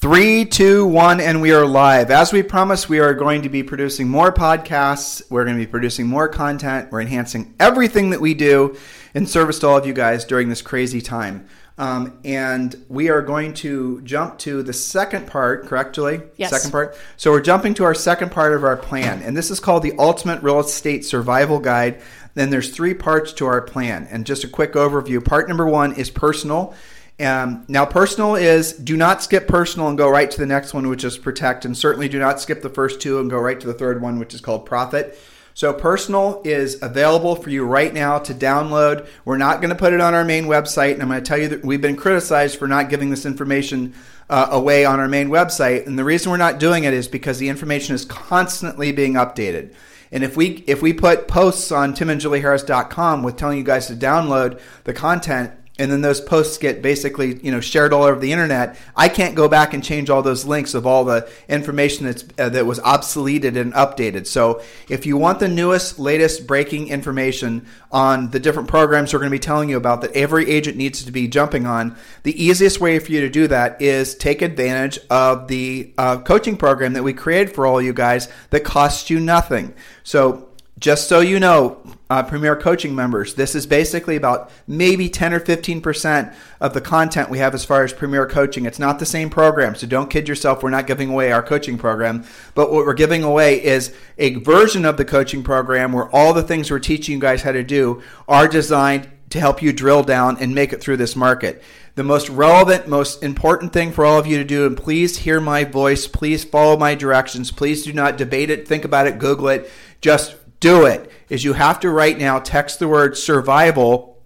Three, 0.00 0.46
two, 0.46 0.86
one, 0.86 1.20
and 1.20 1.42
we 1.42 1.52
are 1.52 1.66
live. 1.66 2.10
As 2.10 2.32
we 2.32 2.42
promised, 2.42 2.88
we 2.88 3.00
are 3.00 3.12
going 3.12 3.42
to 3.42 3.50
be 3.50 3.62
producing 3.62 4.08
more 4.08 4.32
podcasts. 4.32 5.20
We're 5.30 5.44
going 5.44 5.58
to 5.58 5.62
be 5.62 5.70
producing 5.70 6.06
more 6.06 6.26
content. 6.26 6.90
We're 6.90 7.02
enhancing 7.02 7.54
everything 7.60 8.08
that 8.08 8.20
we 8.22 8.32
do 8.32 8.78
in 9.12 9.26
service 9.26 9.58
to 9.58 9.68
all 9.68 9.76
of 9.76 9.84
you 9.84 9.92
guys 9.92 10.24
during 10.24 10.48
this 10.48 10.62
crazy 10.62 11.02
time. 11.02 11.46
Um, 11.76 12.18
and 12.24 12.82
we 12.88 13.10
are 13.10 13.20
going 13.20 13.52
to 13.56 14.00
jump 14.00 14.38
to 14.38 14.62
the 14.62 14.72
second 14.72 15.26
part, 15.26 15.66
correct, 15.66 15.94
Julie? 15.94 16.22
Yes. 16.38 16.48
Second 16.48 16.70
part. 16.70 16.96
So 17.18 17.30
we're 17.30 17.42
jumping 17.42 17.74
to 17.74 17.84
our 17.84 17.94
second 17.94 18.32
part 18.32 18.54
of 18.54 18.64
our 18.64 18.78
plan, 18.78 19.20
and 19.20 19.36
this 19.36 19.50
is 19.50 19.60
called 19.60 19.82
the 19.82 19.92
Ultimate 19.98 20.42
Real 20.42 20.60
Estate 20.60 21.04
Survival 21.04 21.58
Guide. 21.58 22.00
Then 22.32 22.48
there's 22.48 22.70
three 22.70 22.94
parts 22.94 23.34
to 23.34 23.44
our 23.44 23.60
plan, 23.60 24.08
and 24.10 24.24
just 24.24 24.44
a 24.44 24.48
quick 24.48 24.72
overview. 24.72 25.22
Part 25.22 25.46
number 25.46 25.66
one 25.66 25.92
is 25.92 26.08
personal. 26.08 26.74
Um, 27.20 27.64
now, 27.68 27.84
personal 27.84 28.34
is 28.34 28.72
do 28.72 28.96
not 28.96 29.22
skip 29.22 29.46
personal 29.46 29.88
and 29.88 29.98
go 29.98 30.08
right 30.08 30.30
to 30.30 30.38
the 30.38 30.46
next 30.46 30.72
one, 30.72 30.88
which 30.88 31.04
is 31.04 31.18
protect, 31.18 31.64
and 31.64 31.76
certainly 31.76 32.08
do 32.08 32.18
not 32.18 32.40
skip 32.40 32.62
the 32.62 32.70
first 32.70 33.00
two 33.00 33.18
and 33.18 33.28
go 33.28 33.38
right 33.38 33.60
to 33.60 33.66
the 33.66 33.74
third 33.74 34.00
one, 34.00 34.18
which 34.18 34.32
is 34.32 34.40
called 34.40 34.64
profit. 34.64 35.18
So, 35.52 35.72
personal 35.72 36.40
is 36.44 36.80
available 36.82 37.36
for 37.36 37.50
you 37.50 37.64
right 37.64 37.92
now 37.92 38.18
to 38.20 38.32
download. 38.32 39.06
We're 39.24 39.36
not 39.36 39.60
going 39.60 39.68
to 39.70 39.76
put 39.76 39.92
it 39.92 40.00
on 40.00 40.14
our 40.14 40.24
main 40.24 40.44
website, 40.44 40.94
and 40.94 41.02
I'm 41.02 41.08
going 41.08 41.22
to 41.22 41.28
tell 41.28 41.38
you 41.38 41.48
that 41.48 41.64
we've 41.64 41.80
been 41.80 41.96
criticized 41.96 42.58
for 42.58 42.66
not 42.66 42.88
giving 42.88 43.10
this 43.10 43.26
information 43.26 43.94
uh, 44.30 44.48
away 44.50 44.84
on 44.84 45.00
our 45.00 45.08
main 45.08 45.28
website. 45.28 45.86
And 45.86 45.98
the 45.98 46.04
reason 46.04 46.30
we're 46.30 46.38
not 46.38 46.58
doing 46.58 46.84
it 46.84 46.94
is 46.94 47.08
because 47.08 47.38
the 47.38 47.48
information 47.48 47.94
is 47.94 48.04
constantly 48.04 48.92
being 48.92 49.14
updated. 49.14 49.74
And 50.12 50.24
if 50.24 50.36
we 50.36 50.64
if 50.66 50.82
we 50.82 50.92
put 50.92 51.28
posts 51.28 51.70
on 51.70 51.94
timandjulieharris.com 51.94 53.22
with 53.22 53.36
telling 53.36 53.58
you 53.58 53.64
guys 53.64 53.86
to 53.88 53.94
download 53.94 54.60
the 54.84 54.92
content, 54.92 55.52
and 55.80 55.90
then 55.90 56.02
those 56.02 56.20
posts 56.20 56.58
get 56.58 56.82
basically 56.82 57.40
you 57.42 57.50
know 57.50 57.60
shared 57.60 57.92
all 57.92 58.04
over 58.04 58.20
the 58.20 58.32
internet. 58.32 58.76
I 58.94 59.08
can't 59.08 59.34
go 59.34 59.48
back 59.48 59.74
and 59.74 59.82
change 59.82 60.10
all 60.10 60.22
those 60.22 60.44
links 60.44 60.74
of 60.74 60.86
all 60.86 61.04
the 61.04 61.28
information 61.48 62.06
that's 62.06 62.24
uh, 62.38 62.50
that 62.50 62.66
was 62.66 62.78
obsoleted 62.80 63.56
and 63.56 63.72
updated. 63.72 64.26
So 64.26 64.62
if 64.88 65.06
you 65.06 65.16
want 65.16 65.40
the 65.40 65.48
newest 65.48 65.98
latest 65.98 66.46
breaking 66.46 66.88
information 66.88 67.66
on 67.90 68.30
the 68.30 68.38
different 68.38 68.68
programs 68.68 69.12
we're 69.12 69.18
going 69.18 69.30
to 69.30 69.34
be 69.34 69.38
telling 69.38 69.68
you 69.68 69.76
about 69.76 70.02
that 70.02 70.12
every 70.12 70.48
agent 70.48 70.76
needs 70.76 71.04
to 71.04 71.10
be 71.10 71.26
jumping 71.26 71.66
on 71.66 71.96
the 72.22 72.44
easiest 72.44 72.80
way 72.80 72.98
for 72.98 73.10
you 73.10 73.20
to 73.20 73.28
do 73.28 73.48
that 73.48 73.80
is 73.80 74.14
take 74.14 74.42
advantage 74.42 74.98
of 75.08 75.48
the 75.48 75.92
uh, 75.98 76.18
coaching 76.18 76.56
program 76.56 76.92
that 76.92 77.02
we 77.02 77.12
created 77.12 77.52
for 77.54 77.66
all 77.66 77.80
you 77.80 77.92
guys 77.92 78.28
that 78.50 78.64
costs 78.64 79.10
you 79.10 79.18
nothing. 79.18 79.74
So 80.02 80.49
just 80.80 81.08
so 81.08 81.20
you 81.20 81.38
know, 81.38 81.82
uh, 82.08 82.22
Premier 82.22 82.56
Coaching 82.56 82.94
members, 82.94 83.34
this 83.34 83.54
is 83.54 83.66
basically 83.66 84.16
about 84.16 84.50
maybe 84.66 85.08
10 85.10 85.34
or 85.34 85.38
15% 85.38 86.34
of 86.58 86.72
the 86.72 86.80
content 86.80 87.28
we 87.28 87.38
have 87.38 87.54
as 87.54 87.64
far 87.64 87.84
as 87.84 87.92
Premier 87.92 88.26
Coaching. 88.26 88.64
It's 88.64 88.78
not 88.78 88.98
the 88.98 89.06
same 89.06 89.28
program, 89.28 89.74
so 89.74 89.86
don't 89.86 90.10
kid 90.10 90.26
yourself. 90.26 90.62
We're 90.62 90.70
not 90.70 90.86
giving 90.86 91.10
away 91.10 91.30
our 91.30 91.42
coaching 91.42 91.76
program, 91.76 92.24
but 92.54 92.72
what 92.72 92.86
we're 92.86 92.94
giving 92.94 93.22
away 93.22 93.62
is 93.62 93.94
a 94.16 94.34
version 94.36 94.86
of 94.86 94.96
the 94.96 95.04
coaching 95.04 95.44
program 95.44 95.92
where 95.92 96.08
all 96.10 96.32
the 96.32 96.42
things 96.42 96.70
we're 96.70 96.78
teaching 96.78 97.14
you 97.14 97.20
guys 97.20 97.42
how 97.42 97.52
to 97.52 97.62
do 97.62 98.02
are 98.26 98.48
designed 98.48 99.08
to 99.28 99.38
help 99.38 99.62
you 99.62 99.72
drill 99.72 100.02
down 100.02 100.36
and 100.38 100.54
make 100.54 100.72
it 100.72 100.80
through 100.80 100.96
this 100.96 101.14
market. 101.14 101.62
The 101.94 102.02
most 102.02 102.28
relevant, 102.28 102.88
most 102.88 103.22
important 103.22 103.72
thing 103.72 103.92
for 103.92 104.04
all 104.04 104.18
of 104.18 104.26
you 104.26 104.38
to 104.38 104.44
do, 104.44 104.66
and 104.66 104.76
please 104.76 105.18
hear 105.18 105.40
my 105.40 105.64
voice, 105.64 106.06
please 106.06 106.42
follow 106.42 106.76
my 106.76 106.94
directions, 106.94 107.52
please 107.52 107.84
do 107.84 107.92
not 107.92 108.16
debate 108.16 108.50
it, 108.50 108.66
think 108.66 108.84
about 108.84 109.06
it, 109.06 109.18
Google 109.18 109.48
it. 109.48 109.70
Just 110.00 110.34
do 110.60 110.86
it 110.86 111.10
is 111.28 111.44
you 111.44 111.54
have 111.54 111.80
to 111.80 111.90
right 111.90 112.18
now 112.18 112.38
text 112.38 112.78
the 112.78 112.88
word 112.88 113.16
survival 113.16 114.22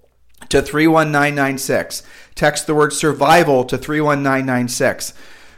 to 0.49 0.61
31996. 0.61 2.03
Text 2.35 2.67
the 2.67 2.75
word 2.75 2.93
survival 2.93 3.65
to 3.65 3.79
31996. 3.79 5.15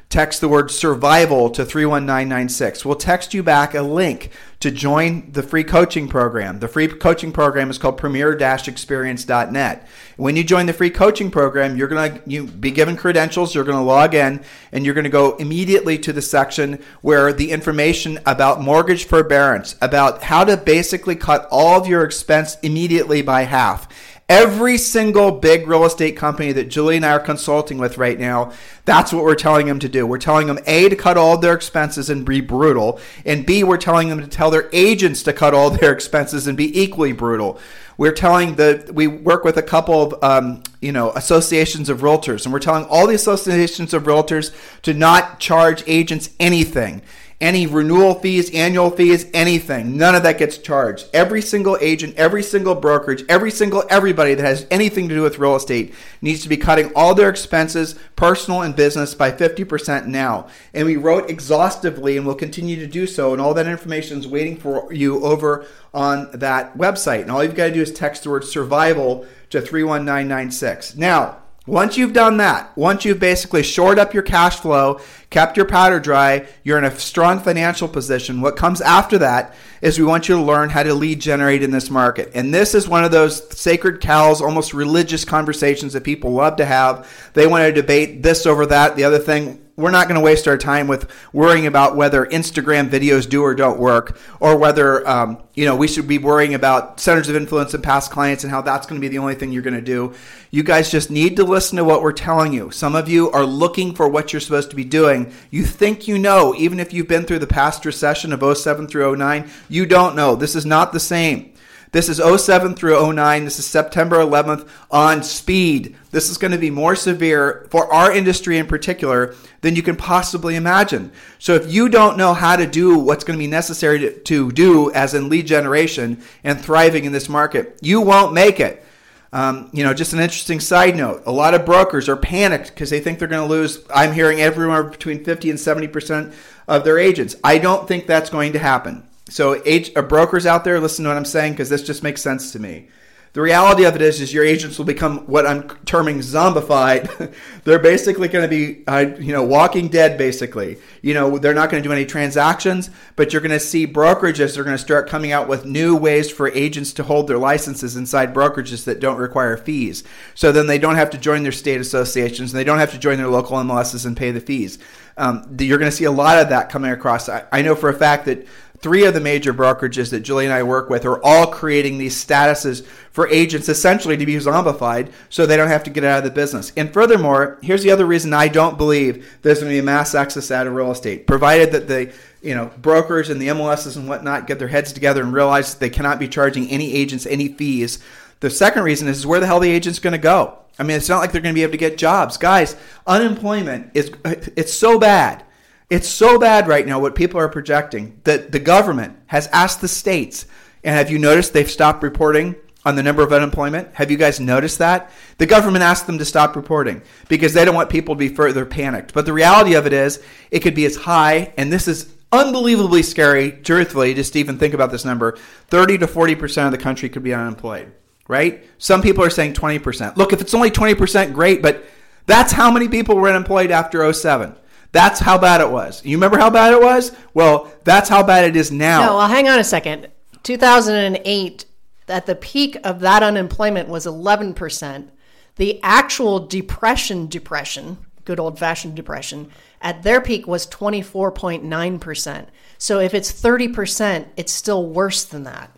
Text 0.09 0.41
the 0.41 0.49
word 0.49 0.71
survival 0.71 1.51
to 1.51 1.65
31996. 1.65 2.85
We'll 2.85 2.95
text 2.95 3.35
you 3.35 3.43
back 3.43 3.75
a 3.75 3.83
link 3.83 4.31
to 4.61 4.71
join 4.71 5.33
the 5.33 5.43
free 5.43 5.65
coaching 5.65 6.07
program. 6.07 6.61
The 6.61 6.69
free 6.69 6.87
coaching 6.87 7.33
program 7.33 7.71
is 7.71 7.79
called 7.79 7.99
premier-experience.net. 7.99 9.89
When 10.17 10.37
you 10.37 10.45
join 10.45 10.67
the 10.67 10.73
free 10.73 10.91
coaching 10.91 11.33
program, 11.33 11.77
you're 11.77 11.89
going 11.89 12.15
to 12.15 12.31
you 12.31 12.47
be 12.47 12.71
given 12.71 12.97
credentials, 12.97 13.53
you're 13.53 13.65
going 13.65 13.79
to 13.79 13.83
log 13.83 14.15
in 14.15 14.45
and 14.71 14.85
you're 14.85 14.95
going 14.95 15.05
to 15.05 15.11
go 15.11 15.35
immediately 15.37 15.99
to 15.99 16.13
the 16.13 16.23
section 16.23 16.81
where 17.03 17.33
the 17.33 17.51
information 17.51 18.21
about 18.27 18.63
mortgage 18.63 19.07
forbearance, 19.07 19.75
about 19.83 20.23
how 20.23 20.45
to 20.45 20.57
basically 20.57 21.17
cut 21.17 21.49
all 21.51 21.81
of 21.81 21.89
your 21.89 22.05
expense 22.05 22.59
immediately 22.63 23.23
by 23.23 23.43
half 23.43 23.89
Every 24.29 24.77
single 24.77 25.31
big 25.31 25.69
real 25.69 25.85
estate 25.85 26.17
company 26.17 26.51
that 26.51 26.69
Julie 26.69 26.97
and 26.97 27.07
I 27.07 27.13
are 27.13 27.21
consulting 27.21 27.79
with 27.79 27.97
right 27.97 28.19
now, 28.19 28.51
that's 28.85 29.13
what 29.13 29.23
we're 29.23 29.37
telling 29.37 29.67
them 29.67 29.79
to 29.79 29.89
do. 29.89 30.05
We're 30.05 30.19
telling 30.19 30.49
them 30.49 30.59
A, 30.67 30.89
to 30.89 30.97
cut 30.97 31.17
all 31.17 31.39
their 31.39 31.55
expenses 31.55 32.11
and 32.11 32.27
be 32.27 32.41
brutal, 32.41 32.99
and 33.25 33.47
B, 33.47 33.63
we're 33.63 33.77
telling 33.77 34.09
them 34.09 34.21
to 34.21 34.27
tell 34.27 34.51
their 34.51 34.69
agents 34.73 35.23
to 35.25 35.33
cut 35.33 35.55
all 35.55 35.71
their 35.71 35.93
expenses 35.93 36.49
and 36.49 36.57
be 36.57 36.77
equally 36.77 37.13
brutal. 37.13 37.61
We're 37.99 38.11
telling 38.11 38.57
the 38.57 38.91
we 38.93 39.07
work 39.07 39.45
with 39.45 39.59
a 39.59 39.63
couple 39.63 40.03
of 40.03 40.25
um, 40.25 40.65
you 40.81 40.91
know 40.91 41.13
associations 41.13 41.89
of 41.89 42.01
realtors, 42.01 42.45
and 42.45 42.53
we're 42.53 42.59
telling 42.59 42.85
all 42.87 43.07
the 43.07 43.15
associations 43.15 43.95
of 43.95 44.03
realtors 44.03 44.53
to 44.83 44.93
not 44.93 45.39
charge 45.39 45.85
agents 45.87 46.31
anything 46.41 47.01
any 47.41 47.67
renewal 47.67 48.15
fees, 48.15 48.51
annual 48.55 48.91
fees, 48.91 49.27
anything. 49.35 49.97
None 49.97 50.15
of 50.15 50.23
that 50.23 50.39
gets 50.39 50.57
charged. 50.57 51.09
Every 51.13 51.43
single 51.43 51.77
agent, 51.81 52.17
every 52.17 52.43
single 52.43 52.75
brokerage, 52.75 53.25
every 53.29 53.51
single 53.51 53.85
everybody 53.91 54.35
that 54.35 54.45
has 54.45 54.67
anything 54.71 55.09
to 55.09 55.15
do 55.15 55.23
with 55.23 55.39
real 55.39 55.57
estate 55.57 55.95
needs 56.23 56.43
to 56.43 56.49
be 56.49 56.57
cutting 56.57 56.91
all 56.95 57.15
their 57.15 57.29
expenses, 57.29 57.95
personal 58.17 58.63
and 58.63 58.75
business, 58.75 59.15
by 59.15 59.31
50% 59.31 60.07
now. 60.07 60.49
And 60.73 60.87
we 60.87 60.97
wrote 60.97 61.29
exhaustively 61.29 62.17
and 62.17 62.27
will 62.27 62.35
continue 62.35 62.77
to 62.77 62.87
do 62.87 63.07
so. 63.07 63.33
And 63.33 63.43
all 63.43 63.53
that 63.55 63.67
information 63.67 64.19
is 64.19 64.27
waiting 64.27 64.57
for 64.57 64.91
you 64.93 65.23
over 65.23 65.67
on 65.93 66.31
that 66.33 66.79
website. 66.79 67.23
And 67.23 67.31
all 67.31 67.45
you've 67.45 67.55
got 67.55 67.67
to 67.67 67.75
do 67.75 67.83
is 67.83 67.93
text 67.93 68.25
the 68.25 68.31
word 68.31 68.45
survival 68.45 69.27
to 69.51 69.61
31996. 69.61 70.97
Now, 70.97 71.43
once 71.67 71.97
you've 71.97 72.13
done 72.13 72.37
that, 72.37 72.77
once 72.77 73.05
you've 73.05 73.19
basically 73.19 73.63
shored 73.63 73.99
up 73.99 74.15
your 74.15 74.23
cash 74.23 74.61
flow, 74.61 75.01
kept 75.31 75.57
your 75.57 75.67
powder 75.67 75.99
dry, 75.99 76.47
you're 76.63 76.79
in 76.79 76.85
a 76.85 76.99
strong 76.99 77.41
financial 77.41 77.89
position. 77.89 78.41
What 78.41 78.57
comes 78.57 78.81
after 78.81 79.19
that 79.19 79.55
is 79.83 79.99
we 79.99 80.05
want 80.05 80.29
you 80.29 80.37
to 80.37 80.43
learn 80.43 80.71
how 80.71 80.85
to 80.85 80.95
lead 80.95 81.21
generate 81.21 81.65
in 81.65 81.73
this 81.73 81.91
market. 81.91 82.31
And 82.35 82.55
this 82.55 82.75
is 82.75 82.89
one 82.89 83.05
of 83.05 83.11
those 83.11 83.59
sacred 83.59 84.01
cows, 84.01 84.41
almost 84.41 84.75
religious 84.75 85.25
conversations 85.25 85.93
that 85.95 86.05
people 86.05 86.31
love 86.31 86.57
to 86.57 86.65
have. 86.65 87.11
They 87.35 87.49
want 87.49 87.63
to 87.63 87.73
debate 87.73 88.23
this 88.23 88.47
over 88.47 88.67
that, 88.67 88.95
the 88.95 89.05
other 89.05 89.19
thing 89.19 89.66
we're 89.77 89.91
not 89.91 90.09
going 90.09 90.19
to 90.19 90.25
waste 90.25 90.49
our 90.49 90.57
time 90.57 90.89
with 90.89 91.11
worrying 91.33 91.67
about 91.67 91.97
whether 91.97 92.25
Instagram 92.27 92.89
videos 92.89 93.29
do 93.29 93.43
or 93.43 93.55
don't 93.55 93.79
work, 93.79 94.19
or 94.41 94.57
whether 94.57 95.07
um, 95.07 95.43
you 95.55 95.65
know 95.65 95.77
we 95.77 95.87
should 95.87 96.09
be 96.09 96.19
worrying 96.19 96.55
about 96.55 96.99
centers 96.99 97.29
of 97.29 97.37
influence 97.37 97.75
and 97.75 97.85
past 97.85 98.11
clients 98.11 98.43
and 98.43 98.51
how 98.51 98.63
that's 98.63 98.87
going 98.87 99.01
to 99.01 99.05
be 99.05 99.09
the 99.09 99.19
only 99.19 99.35
thing 99.35 99.53
you're 99.53 99.63
going 99.63 99.75
to 99.75 99.83
do. 99.83 100.15
You 100.51 100.63
guys 100.63 100.91
just 100.91 101.11
need 101.11 101.37
to 101.37 101.45
listen 101.45 101.77
to 101.77 101.85
what 101.85 102.03
we're 102.03 102.13
telling 102.13 102.53
you. 102.53 102.71
Some 102.71 102.95
of 102.95 103.09
you 103.09 103.31
are 103.33 103.45
looking 103.45 103.95
for 103.95 104.09
what 104.09 104.33
you're 104.33 104.41
supposed 104.41 104.71
to 104.71 104.77
be 104.77 104.85
doing. 104.85 105.33
You 105.51 105.65
think 105.65 106.09
you 106.09 106.19
know, 106.19 106.55
even 106.57 106.81
if 106.81 106.93
you've 106.93 107.09
been 107.09 107.25
through 107.25 107.41
the 107.41 107.47
past 107.47 107.85
recession 107.85 108.33
of 108.33 108.57
07 108.57 108.89
through 108.89 109.17
09, 109.17 109.51
you 109.69 109.85
don't 109.85 110.17
know. 110.17 110.37
This 110.37 110.57
is 110.57 110.65
not 110.65 110.93
the 110.93 111.01
same. 111.01 111.53
This 111.93 112.09
is 112.09 112.19
07 112.19 112.75
through 112.75 113.13
09. 113.13 113.45
This 113.45 113.59
is 113.59 113.67
September 113.67 114.17
11th 114.17 114.69
on 114.91 115.23
speed. 115.23 115.97
This 116.11 116.31
is 116.31 116.39
going 116.39 116.53
to 116.53 116.59
be 116.59 116.71
more 116.71 116.97
severe 116.97 117.67
for 117.71 117.93
our 117.93 118.13
industry 118.13 118.59
in 118.59 118.67
particular 118.67 119.35
than 119.61 119.77
you 119.77 119.83
can 119.83 119.97
possibly 119.97 120.57
imagine. 120.57 121.13
So 121.39 121.55
if 121.55 121.73
you 121.73 121.89
don't 121.89 122.17
know 122.17 122.35
how 122.35 122.57
to 122.57 122.67
do 122.67 122.99
what's 122.99 123.25
going 123.25 123.39
to 123.39 123.43
be 123.43 123.51
necessary 123.51 123.99
to, 124.01 124.19
to 124.21 124.53
do 124.53 124.93
as 124.93 125.15
in 125.15 125.29
lead 125.29 125.47
generation 125.47 126.23
and 126.45 126.61
thriving 126.61 127.05
in 127.05 127.13
this 127.13 127.29
market, 127.29 127.79
you 127.83 128.01
won't 128.01 128.33
make 128.33 128.61
it. 128.61 128.85
Um, 129.33 129.71
you 129.73 129.85
know, 129.85 129.93
just 129.93 130.13
an 130.13 130.21
interesting 130.21 130.61
side 130.61 130.97
note. 130.97 131.23
A 131.27 131.33
lot 131.33 131.55
of 131.55 131.67
brokers 131.67 132.09
are 132.09 132.17
panicked 132.17 132.69
because 132.69 132.91
they 132.91 133.01
think 133.01 133.19
they're 133.19 133.29
going 133.29 133.47
to 133.47 133.55
lose. 133.55 133.85
I'm 133.95 134.13
hearing 134.13 134.41
everywhere 134.41 134.85
between 134.85 135.25
50 135.25 135.51
and 135.51 135.61
70 135.61 135.89
percent 135.89 136.35
of 136.69 136.85
their 136.85 136.99
agents. 136.99 137.37
I 137.45 137.59
don't 137.59 137.87
think 137.87 138.07
that's 138.07 138.31
going 138.31 138.53
to 138.53 138.59
happen. 138.59 139.06
So, 139.29 139.61
age, 139.65 139.91
uh, 139.97 140.03
brokers 140.03 140.47
out 140.47 140.65
there, 140.65 140.79
listen 140.81 141.05
to 141.05 141.11
what 141.11 141.17
I'm 141.17 141.25
saying 141.25 141.55
because 141.55 141.69
this 141.69 141.83
just 141.83 142.03
makes 142.03 142.23
sense 142.23 142.53
to 142.53 142.61
me. 142.61 142.89
The 143.37 143.43
reality 143.43 143.85
of 143.85 143.95
it 143.95 144.01
is, 144.01 144.23
is 144.23 144.33
your 144.33 144.47
agents 144.47 144.79
will 144.79 144.87
become 144.87 145.19
what 145.27 145.47
I'm 145.47 145.69
terming 145.85 146.21
zombified. 146.21 147.35
they're 147.65 147.79
basically 147.79 148.29
going 148.29 148.49
to 148.49 148.49
be, 148.49 148.83
uh, 148.87 149.15
you 149.21 149.31
know, 149.31 149.43
walking 149.43 149.89
dead. 149.89 150.17
Basically, 150.17 150.79
you 151.03 151.13
know, 151.13 151.37
they're 151.37 151.53
not 151.53 151.69
going 151.69 151.83
to 151.83 151.87
do 151.87 151.93
any 151.93 152.07
transactions, 152.07 152.89
but 153.15 153.35
you're 153.35 153.43
going 153.43 153.51
to 153.51 153.61
see 153.61 153.87
brokerages. 153.87 154.55
They're 154.55 154.65
going 154.65 154.79
to 154.79 154.83
start 154.83 155.07
coming 155.07 155.33
out 155.33 155.49
with 155.49 155.67
new 155.67 155.95
ways 155.95 156.31
for 156.31 156.49
agents 156.49 156.95
to 156.95 157.03
hold 157.03 157.29
their 157.29 157.37
licenses 157.37 157.95
inside 157.95 158.33
brokerages 158.33 158.85
that 158.85 159.01
don't 159.01 159.19
require 159.19 159.59
fees. 159.59 160.03
So 160.35 160.51
then 160.51 160.67
they 160.67 160.79
don't 160.79 160.97
have 160.97 161.11
to 161.11 161.19
join 161.19 161.43
their 161.43 161.53
state 161.53 161.83
associations 161.83 162.55
and 162.55 162.59
they 162.59 162.65
don't 162.65 162.79
have 162.79 162.93
to 162.93 162.99
join 162.99 163.19
their 163.19 163.29
local 163.29 163.59
MLSs 163.59 164.07
and 164.07 164.17
pay 164.17 164.31
the 164.31 164.41
fees. 164.41 164.79
Um, 165.19 165.57
you're 165.59 165.79
going 165.79 165.91
to 165.91 165.97
see 165.97 166.05
a 166.05 166.11
lot 166.11 166.39
of 166.39 166.49
that 166.49 166.71
coming 166.71 166.91
across. 166.91 167.29
I, 167.29 167.45
I 167.53 167.61
know 167.61 167.75
for 167.75 167.91
a 167.91 167.95
fact 167.95 168.25
that 168.27 168.47
three 168.81 169.05
of 169.05 169.15
the 169.15 169.21
major 169.21 169.55
brokerages 169.55 170.11
that 170.11 170.21
Julie 170.21 170.45
and 170.45 170.55
I 170.55 170.63
work 170.63 170.91
with 170.91 171.05
are 171.05 171.23
all 171.25 171.47
creating 171.47 171.99
these 171.99 172.23
statuses 172.23 172.85
for 173.11 173.29
agents 173.29 173.69
essentially 173.69 174.17
to 174.17 174.27
be 174.27 174.35
zombified 174.35 175.13
so 175.29 175.47
they 175.47 175.57
don't 175.57 175.69
have 175.69 175.85
to 175.85 175.91
get 175.91 176.05
out 176.05 176.19
of 176.19 176.25
the 176.25 176.31
business. 176.31 176.73
And 176.77 176.93
furthermore, 176.93 177.59
here's 177.63 177.83
the 177.83 177.91
other 177.91 178.07
reason 178.07 178.33
I 178.33 178.49
don't 178.49 178.77
believe 178.77 179.39
there's 179.43 179.61
going 179.61 179.73
to 179.73 179.81
be 179.81 179.85
mass 179.85 180.15
exodus 180.15 180.51
out 180.51 180.67
of 180.67 180.75
real 180.75 180.91
estate, 180.91 181.27
provided 181.27 181.73
that 181.73 181.89
the 181.89 182.13
you 182.43 182.55
know 182.55 182.71
brokers 182.79 183.31
and 183.31 183.41
the 183.41 183.49
MLSs 183.49 183.97
and 183.97 184.09
whatnot 184.09 184.47
get 184.47 184.59
their 184.59 184.69
heads 184.69 184.93
together 184.93 185.23
and 185.23 185.33
realize 185.33 185.73
that 185.73 185.81
they 185.81 185.91
cannot 185.91 186.19
be 186.19 186.29
charging 186.29 186.69
any 186.69 186.95
agents 186.95 187.27
any 187.27 187.49
fees. 187.49 187.99
The 188.41 188.51
second 188.51 188.83
reason 188.83 189.09
is, 189.09 189.19
is 189.19 189.27
where 189.27 189.41
the 189.41 189.47
hell 189.47 189.61
the 189.61 189.71
agent's 189.71 189.99
going 189.99 190.13
to 190.13 190.19
go. 190.19 190.59
I 190.79 190.83
mean, 190.83 190.99
it's 190.99 191.09
not 191.09 191.21
like 191.21 191.33
they're 191.33 191.41
going 191.41 191.55
to 191.55 191.59
be 191.59 191.63
able 191.63 191.73
to 191.73 191.79
get 191.79 191.97
jobs. 191.97 192.37
Guys, 192.37 192.77
unemployment 193.07 193.93
is 193.95 194.13
it's 194.25 194.75
so 194.75 194.99
bad 194.99 195.43
it's 195.89 196.09
so 196.09 196.39
bad 196.39 196.69
right 196.69 196.87
now 196.87 196.99
what 196.99 197.15
people 197.15 197.41
are 197.41 197.49
projecting 197.49 198.21
that 198.25 198.53
the 198.53 198.59
government 198.59 199.17
has 199.27 199.47
asked 199.49 199.81
the 199.81 199.89
states, 199.89 200.47
and 200.83 200.95
have 200.95 201.11
you 201.11 201.19
noticed 201.19 201.53
they've 201.53 201.71
stopped 201.71 202.03
reporting 202.03 202.57
on 202.85 202.97
the 202.97 203.03
number 203.03 203.23
of 203.23 203.33
unemployment? 203.33 203.95
Have 203.95 204.11
you 204.11 204.17
guys 204.17 204.39
noticed 204.39 204.79
that? 204.79 205.11
The 205.39 205.47
government 205.47 205.83
asked 205.83 206.07
them 206.07 206.19
to 206.19 206.25
stop 206.25 206.55
reporting 206.55 207.03
because 207.29 207.53
they 207.53 207.65
don't 207.65 207.75
want 207.75 207.91
people 207.91 208.15
to 208.15 208.19
be 208.19 208.29
further 208.29 208.65
panicked. 208.65 209.13
But 209.13 209.27
the 209.27 209.33
reality 209.33 209.75
of 209.75 209.87
it 209.87 209.93
is, 209.93 210.23
it 210.51 210.61
could 210.61 210.75
be 210.75 210.87
as 210.87 210.97
high, 210.97 211.53
and 211.57 211.73
this 211.73 211.89
is 211.89 212.13
unbelievably 212.33 213.03
scary, 213.03 213.53
truthfully, 213.53 214.15
just 214.15 214.37
even 214.37 214.59
think 214.59 214.75
about 214.75 214.91
this 214.91 215.05
number 215.05 215.37
30 215.69 215.99
to 215.99 216.07
40% 216.07 216.67
of 216.67 216.73
the 216.73 216.79
country 216.79 217.09
could 217.09 217.23
be 217.23 217.35
unemployed, 217.35 217.93
right? 218.29 218.65
Some 218.79 219.03
people 219.03 219.25
are 219.25 219.31
saying 219.31 219.55
20%. 219.55 220.17
Look, 220.17 220.33
if 220.33 220.41
it's 220.41 220.55
only 220.55 220.71
20%, 220.71 221.33
great, 221.33 221.63
but 221.63 221.85
that's 222.27 222.53
how 222.53 222.71
many 222.71 222.89
people 222.89 223.17
were 223.17 223.29
unemployed 223.29 223.71
after 223.71 224.13
07. 224.13 224.57
That's 224.97 225.21
how 225.21 225.37
bad 225.37 225.61
it 225.61 225.71
was. 225.71 226.03
You 226.07 226.17
remember 226.17 226.39
how 226.39 226.49
bad 226.49 226.73
it 226.73 226.81
was? 226.81 227.15
Well, 227.35 227.71
that's 227.85 228.09
how 228.09 228.23
bad 228.23 228.47
it 228.47 228.57
is 228.57 228.73
now. 228.73 229.05
No, 229.05 229.17
well, 229.19 229.29
hang 229.29 229.47
on 229.47 229.59
a 229.59 229.65
second. 229.65 230.09
2008, 230.43 231.67
at 232.09 232.25
the 232.25 232.35
peak 232.35 232.79
of 232.83 233.01
that 233.01 233.23
unemployment 233.23 233.91
was 233.91 234.07
11%. 234.07 235.09
The 235.57 235.79
actual 235.83 236.47
depression, 236.47 237.27
depression, 237.27 237.99
good 238.25 238.41
old 238.41 238.59
fashioned 238.59 238.95
depression, 238.95 239.51
at 239.83 240.03
their 240.03 240.23
peak 240.23 240.47
was 240.47 240.67
24.9%. 240.67 242.47
So 242.79 242.99
if 242.99 243.13
it's 243.13 243.31
30%, 243.31 244.29
it's 244.39 244.53
still 244.53 244.89
worse 244.89 245.25
than 245.25 245.43
that. 245.43 245.77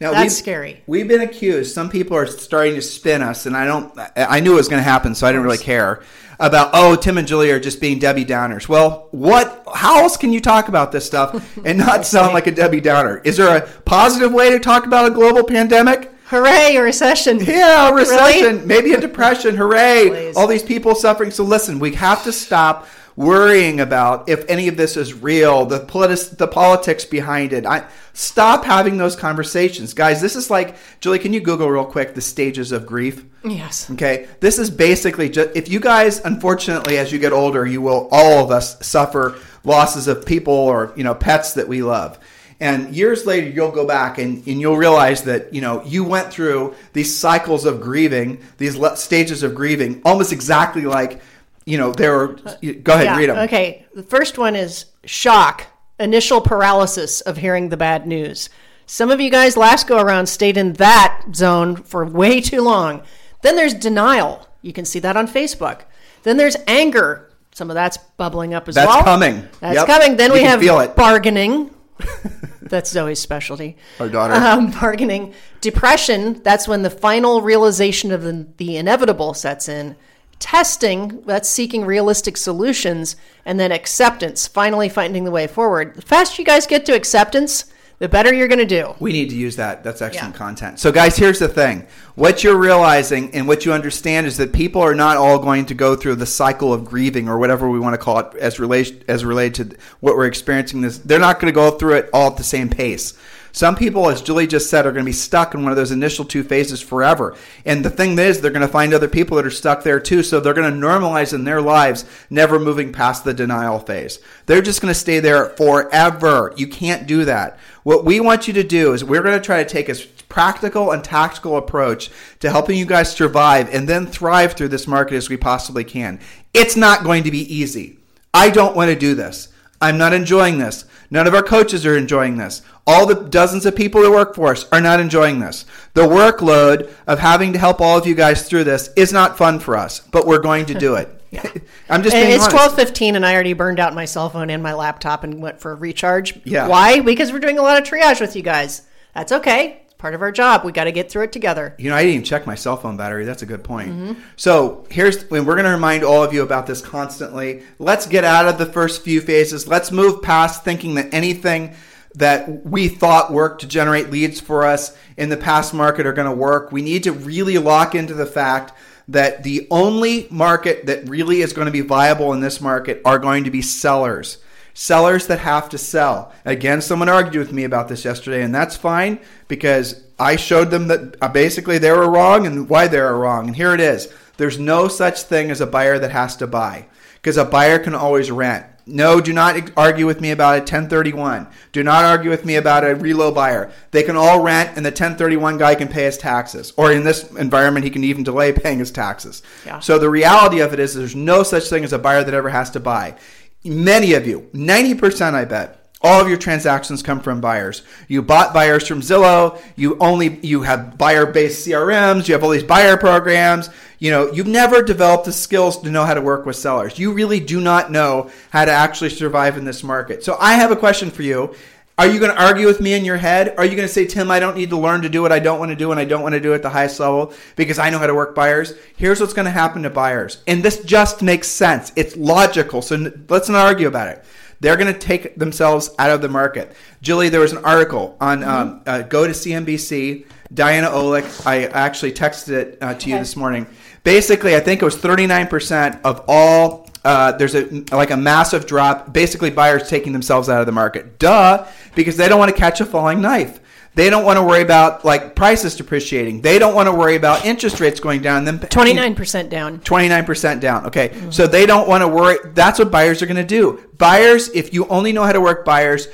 Now, 0.00 0.10
That's 0.10 0.24
we've, 0.24 0.32
scary. 0.32 0.82
We've 0.86 1.06
been 1.06 1.20
accused. 1.20 1.72
Some 1.72 1.88
people 1.88 2.16
are 2.16 2.26
starting 2.26 2.74
to 2.74 2.82
spin 2.82 3.22
us, 3.22 3.46
and 3.46 3.56
I 3.56 3.64
don't. 3.64 3.96
I 4.16 4.40
knew 4.40 4.52
it 4.54 4.56
was 4.56 4.68
going 4.68 4.80
to 4.80 4.88
happen, 4.88 5.14
so 5.14 5.26
I 5.26 5.30
didn't 5.30 5.44
really 5.44 5.58
care 5.58 6.02
about. 6.40 6.70
Oh, 6.72 6.96
Tim 6.96 7.16
and 7.16 7.28
Julie 7.28 7.50
are 7.52 7.60
just 7.60 7.80
being 7.80 8.00
Debbie 8.00 8.24
Downers. 8.24 8.68
Well, 8.68 9.08
what? 9.12 9.62
How 9.72 10.02
else 10.02 10.16
can 10.16 10.32
you 10.32 10.40
talk 10.40 10.68
about 10.68 10.90
this 10.90 11.06
stuff 11.06 11.56
and 11.64 11.78
not 11.78 12.04
sound 12.04 12.34
like 12.34 12.48
a 12.48 12.50
Debbie 12.50 12.80
Downer? 12.80 13.18
Is 13.18 13.36
there 13.36 13.56
a 13.56 13.66
positive 13.82 14.32
way 14.32 14.50
to 14.50 14.58
talk 14.58 14.84
about 14.84 15.06
a 15.06 15.10
global 15.10 15.44
pandemic? 15.44 16.10
Hooray, 16.26 16.74
a 16.76 16.82
recession. 16.82 17.38
Yeah, 17.38 17.90
a 17.90 17.94
recession. 17.94 18.56
Really? 18.56 18.66
Maybe 18.66 18.92
a 18.94 19.00
depression. 19.00 19.54
Hooray. 19.54 20.08
Please. 20.08 20.36
All 20.36 20.48
these 20.48 20.62
people 20.62 20.94
suffering. 20.96 21.30
So 21.30 21.44
listen, 21.44 21.78
we 21.78 21.94
have 21.94 22.24
to 22.24 22.32
stop 22.32 22.88
worrying 23.16 23.80
about 23.80 24.28
if 24.28 24.44
any 24.48 24.68
of 24.68 24.76
this 24.76 24.96
is 24.96 25.14
real, 25.14 25.66
the 25.66 25.80
politi- 25.80 26.36
the 26.36 26.48
politics 26.48 27.04
behind 27.04 27.52
it. 27.52 27.64
I 27.66 27.86
stop 28.12 28.64
having 28.64 28.96
those 28.96 29.16
conversations. 29.16 29.94
Guys, 29.94 30.20
this 30.20 30.36
is 30.36 30.50
like 30.50 30.76
Julie, 31.00 31.18
can 31.18 31.32
you 31.32 31.40
Google 31.40 31.70
real 31.70 31.84
quick 31.84 32.14
the 32.14 32.20
stages 32.20 32.72
of 32.72 32.86
grief? 32.86 33.24
Yes. 33.44 33.90
Okay. 33.90 34.28
This 34.40 34.58
is 34.58 34.70
basically 34.70 35.28
just 35.28 35.50
if 35.54 35.68
you 35.68 35.80
guys 35.80 36.20
unfortunately 36.20 36.98
as 36.98 37.12
you 37.12 37.18
get 37.18 37.32
older, 37.32 37.66
you 37.66 37.80
will 37.80 38.08
all 38.10 38.44
of 38.44 38.50
us 38.50 38.84
suffer 38.84 39.38
losses 39.64 40.08
of 40.08 40.26
people 40.26 40.54
or, 40.54 40.92
you 40.96 41.04
know, 41.04 41.14
pets 41.14 41.54
that 41.54 41.68
we 41.68 41.82
love. 41.82 42.18
And 42.60 42.94
years 42.94 43.26
later, 43.26 43.48
you'll 43.48 43.72
go 43.72 43.86
back 43.86 44.18
and, 44.18 44.46
and 44.46 44.60
you'll 44.60 44.76
realize 44.76 45.24
that, 45.24 45.52
you 45.52 45.60
know, 45.60 45.82
you 45.84 46.04
went 46.04 46.32
through 46.32 46.74
these 46.92 47.14
cycles 47.14 47.64
of 47.64 47.80
grieving, 47.80 48.40
these 48.58 48.76
le- 48.76 48.96
stages 48.96 49.42
of 49.42 49.54
grieving, 49.54 50.00
almost 50.04 50.32
exactly 50.32 50.82
like 50.82 51.20
you 51.64 51.78
know, 51.78 51.92
there 51.92 52.18
are. 52.20 52.28
Go 52.28 52.42
ahead, 52.60 52.82
yeah, 52.82 53.16
read 53.16 53.30
them. 53.30 53.38
Okay. 53.38 53.86
The 53.94 54.02
first 54.02 54.38
one 54.38 54.56
is 54.56 54.86
shock, 55.04 55.66
initial 55.98 56.40
paralysis 56.40 57.20
of 57.22 57.38
hearing 57.38 57.68
the 57.68 57.76
bad 57.76 58.06
news. 58.06 58.48
Some 58.86 59.10
of 59.10 59.20
you 59.20 59.30
guys 59.30 59.56
last 59.56 59.86
go 59.86 60.00
around 60.00 60.26
stayed 60.26 60.56
in 60.56 60.74
that 60.74 61.24
zone 61.34 61.76
for 61.76 62.04
way 62.04 62.40
too 62.40 62.60
long. 62.60 63.02
Then 63.42 63.56
there's 63.56 63.74
denial. 63.74 64.46
You 64.62 64.72
can 64.72 64.84
see 64.84 64.98
that 65.00 65.16
on 65.16 65.26
Facebook. 65.26 65.82
Then 66.22 66.36
there's 66.36 66.56
anger. 66.66 67.30
Some 67.52 67.70
of 67.70 67.74
that's 67.74 67.96
bubbling 67.96 68.52
up 68.52 68.68
as 68.68 68.74
that's 68.74 68.86
well. 68.86 68.96
That's 68.96 69.06
coming. 69.06 69.48
That's 69.60 69.76
yep. 69.76 69.86
coming. 69.86 70.16
Then 70.16 70.30
you 70.30 70.38
we 70.38 70.42
have 70.42 70.60
feel 70.60 70.80
it. 70.80 70.96
bargaining. 70.96 71.70
that's 72.62 72.90
Zoe's 72.90 73.20
specialty. 73.20 73.76
Our 74.00 74.08
daughter. 74.08 74.34
Um, 74.34 74.70
bargaining. 74.70 75.34
Depression. 75.60 76.42
That's 76.42 76.66
when 76.66 76.82
the 76.82 76.90
final 76.90 77.40
realization 77.40 78.10
of 78.10 78.22
the, 78.22 78.48
the 78.56 78.76
inevitable 78.76 79.32
sets 79.34 79.68
in 79.68 79.96
testing 80.44 81.22
that's 81.22 81.48
seeking 81.48 81.86
realistic 81.86 82.36
solutions 82.36 83.16
and 83.46 83.58
then 83.58 83.72
acceptance 83.72 84.46
finally 84.46 84.90
finding 84.90 85.24
the 85.24 85.30
way 85.30 85.46
forward. 85.46 85.94
The 85.94 86.02
faster 86.02 86.42
you 86.42 86.44
guys 86.44 86.66
get 86.66 86.84
to 86.84 86.92
acceptance 86.92 87.64
the 87.98 88.10
better 88.10 88.30
you're 88.30 88.46
going 88.46 88.58
to 88.58 88.66
do. 88.66 88.94
We 89.00 89.14
need 89.14 89.30
to 89.30 89.36
use 89.36 89.56
that. 89.56 89.82
That's 89.82 90.02
excellent 90.02 90.34
yeah. 90.34 90.38
content. 90.38 90.80
So 90.80 90.92
guys 90.92 91.16
here's 91.16 91.38
the 91.38 91.48
thing. 91.48 91.86
What 92.14 92.44
you're 92.44 92.58
realizing 92.58 93.34
and 93.34 93.48
what 93.48 93.64
you 93.64 93.72
understand 93.72 94.26
is 94.26 94.36
that 94.36 94.52
people 94.52 94.82
are 94.82 94.94
not 94.94 95.16
all 95.16 95.38
going 95.38 95.64
to 95.64 95.74
go 95.74 95.96
through 95.96 96.16
the 96.16 96.26
cycle 96.26 96.74
of 96.74 96.84
grieving 96.84 97.26
or 97.26 97.38
whatever 97.38 97.70
we 97.70 97.80
want 97.80 97.94
to 97.94 97.98
call 97.98 98.18
it 98.18 98.34
as 98.34 98.60
relation 98.60 99.02
as 99.08 99.24
related 99.24 99.70
to 99.70 99.76
what 100.00 100.14
we're 100.14 100.26
experiencing 100.26 100.82
this. 100.82 100.98
They're 100.98 101.18
not 101.18 101.40
going 101.40 101.50
to 101.50 101.56
go 101.56 101.70
through 101.70 101.94
it 101.94 102.10
all 102.12 102.32
at 102.32 102.36
the 102.36 102.44
same 102.44 102.68
pace 102.68 103.14
some 103.54 103.76
people, 103.76 104.10
as 104.10 104.20
Julie 104.20 104.48
just 104.48 104.68
said, 104.68 104.84
are 104.84 104.90
going 104.90 105.04
to 105.04 105.08
be 105.08 105.12
stuck 105.12 105.54
in 105.54 105.62
one 105.62 105.70
of 105.70 105.76
those 105.76 105.92
initial 105.92 106.24
two 106.24 106.42
phases 106.42 106.80
forever. 106.80 107.36
And 107.64 107.84
the 107.84 107.90
thing 107.90 108.18
is, 108.18 108.40
they're 108.40 108.50
going 108.50 108.66
to 108.66 108.68
find 108.68 108.92
other 108.92 109.06
people 109.06 109.36
that 109.36 109.46
are 109.46 109.50
stuck 109.50 109.84
there 109.84 110.00
too. 110.00 110.24
So 110.24 110.40
they're 110.40 110.54
going 110.54 110.74
to 110.74 110.86
normalize 110.86 111.32
in 111.32 111.44
their 111.44 111.62
lives, 111.62 112.04
never 112.28 112.58
moving 112.58 112.92
past 112.92 113.22
the 113.22 113.32
denial 113.32 113.78
phase. 113.78 114.18
They're 114.46 114.60
just 114.60 114.80
going 114.80 114.92
to 114.92 114.98
stay 114.98 115.20
there 115.20 115.50
forever. 115.50 116.52
You 116.56 116.66
can't 116.66 117.06
do 117.06 117.24
that. 117.26 117.56
What 117.84 118.04
we 118.04 118.18
want 118.18 118.48
you 118.48 118.54
to 118.54 118.64
do 118.64 118.92
is 118.92 119.04
we're 119.04 119.22
going 119.22 119.38
to 119.38 119.44
try 119.44 119.62
to 119.62 119.70
take 119.70 119.88
a 119.88 119.94
practical 120.28 120.90
and 120.90 121.04
tactical 121.04 121.56
approach 121.56 122.10
to 122.40 122.50
helping 122.50 122.76
you 122.76 122.86
guys 122.86 123.12
survive 123.12 123.72
and 123.72 123.88
then 123.88 124.04
thrive 124.04 124.54
through 124.54 124.66
this 124.66 124.88
market 124.88 125.14
as 125.14 125.28
we 125.28 125.36
possibly 125.36 125.84
can. 125.84 126.18
It's 126.52 126.74
not 126.74 127.04
going 127.04 127.22
to 127.22 127.30
be 127.30 127.54
easy. 127.54 128.00
I 128.34 128.50
don't 128.50 128.74
want 128.74 128.90
to 128.90 128.96
do 128.96 129.14
this. 129.14 129.46
I'm 129.80 129.96
not 129.96 130.12
enjoying 130.12 130.58
this. 130.58 130.86
None 131.10 131.26
of 131.26 131.34
our 131.34 131.42
coaches 131.42 131.84
are 131.86 131.96
enjoying 131.96 132.36
this. 132.36 132.62
All 132.86 133.06
the 133.06 133.14
dozens 133.14 133.66
of 133.66 133.76
people 133.76 134.02
that 134.02 134.10
work 134.10 134.34
for 134.34 134.52
us 134.52 134.66
are 134.70 134.80
not 134.80 135.00
enjoying 135.00 135.40
this. 135.40 135.64
The 135.94 136.06
workload 136.06 136.90
of 137.06 137.18
having 137.18 137.52
to 137.52 137.58
help 137.58 137.80
all 137.80 137.96
of 137.96 138.06
you 138.06 138.14
guys 138.14 138.48
through 138.48 138.64
this 138.64 138.90
is 138.96 139.12
not 139.12 139.38
fun 139.38 139.58
for 139.58 139.76
us, 139.76 140.00
but 140.00 140.26
we're 140.26 140.40
going 140.40 140.66
to 140.66 140.74
do 140.74 140.96
it. 140.96 141.08
I'm 141.88 142.02
just 142.02 142.14
being 142.14 142.30
It's 142.30 142.46
twelve 142.46 142.76
fifteen, 142.76 143.16
and 143.16 143.26
I 143.26 143.34
already 143.34 143.54
burned 143.54 143.80
out 143.80 143.94
my 143.94 144.04
cell 144.04 144.30
phone 144.30 144.50
and 144.50 144.62
my 144.62 144.72
laptop 144.74 145.24
and 145.24 145.42
went 145.42 145.60
for 145.60 145.72
a 145.72 145.74
recharge. 145.74 146.38
Yeah. 146.44 146.68
Why? 146.68 147.00
Because 147.00 147.32
we're 147.32 147.40
doing 147.40 147.58
a 147.58 147.62
lot 147.62 147.80
of 147.80 147.88
triage 147.88 148.20
with 148.20 148.36
you 148.36 148.42
guys. 148.42 148.82
That's 149.14 149.32
okay. 149.32 149.82
Part 150.04 150.12
of 150.12 150.20
our 150.20 150.32
job. 150.32 150.66
We 150.66 150.72
got 150.72 150.84
to 150.84 150.92
get 150.92 151.10
through 151.10 151.22
it 151.22 151.32
together. 151.32 151.74
You 151.78 151.88
know, 151.88 151.96
I 151.96 152.02
didn't 152.02 152.16
even 152.16 152.24
check 152.26 152.46
my 152.46 152.56
cell 152.56 152.76
phone 152.76 152.98
battery. 152.98 153.24
That's 153.24 153.40
a 153.40 153.46
good 153.46 153.64
point. 153.64 153.88
Mm-hmm. 153.88 154.20
So 154.36 154.86
here's 154.90 155.22
when 155.30 155.46
we're 155.46 155.54
going 155.54 155.64
to 155.64 155.70
remind 155.70 156.04
all 156.04 156.22
of 156.22 156.34
you 156.34 156.42
about 156.42 156.66
this 156.66 156.82
constantly. 156.82 157.62
Let's 157.78 158.04
get 158.04 158.22
out 158.22 158.46
of 158.46 158.58
the 158.58 158.66
first 158.66 159.00
few 159.00 159.22
phases. 159.22 159.66
Let's 159.66 159.90
move 159.90 160.20
past 160.20 160.62
thinking 160.62 160.96
that 160.96 161.14
anything 161.14 161.74
that 162.16 162.66
we 162.66 162.88
thought 162.88 163.32
worked 163.32 163.62
to 163.62 163.66
generate 163.66 164.10
leads 164.10 164.42
for 164.42 164.66
us 164.66 164.94
in 165.16 165.30
the 165.30 165.38
past 165.38 165.72
market 165.72 166.04
are 166.04 166.12
going 166.12 166.28
to 166.28 166.36
work. 166.36 166.70
We 166.70 166.82
need 166.82 167.04
to 167.04 167.12
really 167.12 167.56
lock 167.56 167.94
into 167.94 168.12
the 168.12 168.26
fact 168.26 168.74
that 169.08 169.42
the 169.42 169.66
only 169.70 170.28
market 170.30 170.84
that 170.84 171.08
really 171.08 171.40
is 171.40 171.54
going 171.54 171.64
to 171.64 171.72
be 171.72 171.80
viable 171.80 172.34
in 172.34 172.40
this 172.40 172.60
market 172.60 173.00
are 173.06 173.18
going 173.18 173.44
to 173.44 173.50
be 173.50 173.62
sellers. 173.62 174.36
Sellers 174.74 175.28
that 175.28 175.38
have 175.38 175.68
to 175.68 175.78
sell. 175.78 176.32
Again, 176.44 176.80
someone 176.82 177.08
argued 177.08 177.46
with 177.46 177.52
me 177.52 177.64
about 177.64 177.88
this 177.88 178.04
yesterday, 178.04 178.42
and 178.42 178.54
that's 178.54 178.76
fine 178.76 179.20
because 179.46 180.02
I 180.18 180.34
showed 180.36 180.70
them 180.70 180.88
that 180.88 181.16
uh, 181.22 181.28
basically 181.28 181.78
they 181.78 181.92
were 181.92 182.10
wrong 182.10 182.46
and 182.46 182.68
why 182.68 182.88
they 182.88 183.00
were 183.00 183.18
wrong. 183.18 183.46
And 183.46 183.56
here 183.56 183.72
it 183.72 183.80
is 183.80 184.12
there's 184.36 184.58
no 184.58 184.88
such 184.88 185.22
thing 185.22 185.50
as 185.50 185.60
a 185.60 185.66
buyer 185.66 185.98
that 185.98 186.10
has 186.10 186.36
to 186.36 186.46
buy 186.46 186.86
because 187.14 187.36
a 187.36 187.44
buyer 187.44 187.78
can 187.78 187.94
always 187.94 188.30
rent. 188.30 188.66
No, 188.86 189.20
do 189.20 189.32
not 189.32 189.70
argue 189.78 190.04
with 190.04 190.20
me 190.20 190.30
about 190.30 190.56
a 190.56 190.58
1031. 190.58 191.46
Do 191.72 191.82
not 191.82 192.04
argue 192.04 192.28
with 192.28 192.44
me 192.44 192.56
about 192.56 192.84
a 192.84 192.94
reload 192.94 193.34
buyer. 193.34 193.72
They 193.92 194.02
can 194.02 194.14
all 194.14 194.42
rent, 194.42 194.76
and 194.76 194.84
the 194.84 194.90
1031 194.90 195.56
guy 195.56 195.74
can 195.74 195.88
pay 195.88 196.04
his 196.04 196.18
taxes. 196.18 196.74
Or 196.76 196.92
in 196.92 197.02
this 197.02 197.30
environment, 197.32 197.84
he 197.84 197.90
can 197.90 198.04
even 198.04 198.24
delay 198.24 198.52
paying 198.52 198.80
his 198.80 198.90
taxes. 198.90 199.42
Yeah. 199.64 199.80
So 199.80 199.98
the 199.98 200.10
reality 200.10 200.60
of 200.60 200.74
it 200.74 200.80
is, 200.80 200.92
there's 200.92 201.16
no 201.16 201.42
such 201.42 201.70
thing 201.70 201.82
as 201.82 201.94
a 201.94 201.98
buyer 201.98 202.24
that 202.24 202.34
ever 202.34 202.50
has 202.50 202.70
to 202.72 202.80
buy. 202.80 203.16
Many 203.64 204.12
of 204.14 204.26
you, 204.26 204.50
90%, 204.52 205.34
I 205.34 205.44
bet, 205.46 205.84
all 206.04 206.20
of 206.20 206.28
your 206.28 206.36
transactions 206.36 207.02
come 207.02 207.18
from 207.18 207.40
buyers. 207.40 207.82
You 208.08 208.20
bought 208.20 208.52
buyers 208.52 208.86
from 208.86 209.00
Zillow. 209.00 209.58
You 209.74 209.96
only 209.98 210.38
you 210.46 210.60
have 210.60 210.98
buyer-based 210.98 211.66
CRMs. 211.66 212.28
You 212.28 212.34
have 212.34 212.44
all 212.44 212.50
these 212.50 212.62
buyer 212.62 212.98
programs. 212.98 213.70
You 214.00 214.10
know, 214.10 214.30
you've 214.30 214.46
never 214.46 214.82
developed 214.82 215.24
the 215.24 215.32
skills 215.32 215.80
to 215.80 215.90
know 215.90 216.04
how 216.04 216.12
to 216.12 216.20
work 216.20 216.44
with 216.44 216.56
sellers. 216.56 216.98
You 216.98 217.14
really 217.14 217.40
do 217.40 217.58
not 217.58 217.90
know 217.90 218.30
how 218.50 218.66
to 218.66 218.70
actually 218.70 219.08
survive 219.08 219.56
in 219.56 219.64
this 219.64 219.82
market. 219.82 220.22
So 220.22 220.36
I 220.38 220.56
have 220.56 220.70
a 220.70 220.76
question 220.76 221.10
for 221.10 221.22
you. 221.22 221.54
Are 221.96 222.08
you 222.08 222.18
going 222.18 222.32
to 222.32 222.42
argue 222.42 222.66
with 222.66 222.80
me 222.80 222.94
in 222.94 223.04
your 223.04 223.16
head? 223.16 223.54
Are 223.56 223.64
you 223.64 223.76
going 223.76 223.86
to 223.86 223.92
say, 223.92 224.04
Tim, 224.04 224.28
I 224.28 224.40
don't 224.40 224.56
need 224.56 224.70
to 224.70 224.76
learn 224.76 225.02
to 225.02 225.08
do 225.08 225.22
what 225.22 225.30
I 225.30 225.38
don't 225.38 225.60
want 225.60 225.70
to 225.70 225.76
do 225.76 225.92
and 225.92 226.00
I 226.00 226.04
don't 226.04 226.22
want 226.22 226.32
to 226.32 226.40
do 226.40 226.50
it 226.50 226.56
at 226.56 226.62
the 226.62 226.70
highest 226.70 226.98
level 226.98 227.32
because 227.54 227.78
I 227.78 227.88
know 227.88 228.00
how 228.00 228.08
to 228.08 228.14
work 228.14 228.34
buyers? 228.34 228.74
Here's 228.96 229.20
what's 229.20 229.32
going 229.32 229.44
to 229.44 229.52
happen 229.52 229.84
to 229.84 229.90
buyers. 229.90 230.42
And 230.48 230.60
this 230.60 230.82
just 230.82 231.22
makes 231.22 231.46
sense. 231.46 231.92
It's 231.94 232.16
logical. 232.16 232.82
So 232.82 233.12
let's 233.28 233.48
not 233.48 233.64
argue 233.64 233.86
about 233.86 234.08
it. 234.08 234.24
They're 234.58 234.76
going 234.76 234.92
to 234.92 234.98
take 234.98 235.36
themselves 235.36 235.90
out 235.98 236.10
of 236.10 236.20
the 236.20 236.28
market. 236.28 236.74
Julie, 237.00 237.28
there 237.28 237.40
was 237.40 237.52
an 237.52 237.64
article 237.64 238.16
on 238.20 238.42
um, 238.42 238.82
uh, 238.86 239.02
go 239.02 239.26
to 239.26 239.32
CNBC. 239.32 240.26
Diana 240.52 240.88
Olick, 240.88 241.46
I 241.46 241.66
actually 241.66 242.12
texted 242.12 242.48
it 242.48 242.78
uh, 242.80 242.94
to 242.94 243.10
you 243.10 243.18
this 243.18 243.36
morning. 243.36 243.68
Basically, 244.02 244.56
I 244.56 244.60
think 244.60 244.82
it 244.82 244.84
was 244.84 244.96
39% 244.96 246.00
of 246.02 246.24
all. 246.26 246.83
Uh, 247.04 247.32
there's 247.32 247.54
a 247.54 247.84
like 247.92 248.10
a 248.10 248.16
massive 248.16 248.66
drop. 248.66 249.12
Basically, 249.12 249.50
buyers 249.50 249.88
taking 249.88 250.12
themselves 250.12 250.48
out 250.48 250.60
of 250.60 250.66
the 250.66 250.72
market. 250.72 251.18
Duh, 251.18 251.66
because 251.94 252.16
they 252.16 252.28
don't 252.28 252.38
want 252.38 252.50
to 252.50 252.56
catch 252.56 252.80
a 252.80 252.86
falling 252.86 253.20
knife. 253.20 253.60
They 253.94 254.10
don't 254.10 254.24
want 254.24 254.38
to 254.38 254.42
worry 254.42 254.62
about 254.62 255.04
like 255.04 255.36
prices 255.36 255.76
depreciating. 255.76 256.40
They 256.40 256.58
don't 256.58 256.74
want 256.74 256.88
to 256.88 256.94
worry 256.94 257.14
about 257.14 257.44
interest 257.44 257.78
rates 257.78 258.00
going 258.00 258.22
down. 258.22 258.44
Then 258.44 258.58
29% 258.58 259.48
down. 259.48 259.78
29% 259.80 260.60
down. 260.60 260.86
Okay. 260.86 261.14
So 261.30 261.46
they 261.46 261.64
don't 261.64 261.88
want 261.88 262.02
to 262.02 262.08
worry. 262.08 262.38
That's 262.54 262.78
what 262.80 262.90
buyers 262.90 263.22
are 263.22 263.26
going 263.26 263.36
to 263.36 263.44
do. 263.44 263.88
Buyers, 263.96 264.48
if 264.48 264.74
you 264.74 264.88
only 264.88 265.12
know 265.12 265.22
how 265.22 265.32
to 265.32 265.40
work 265.40 265.64
buyers, 265.64 266.08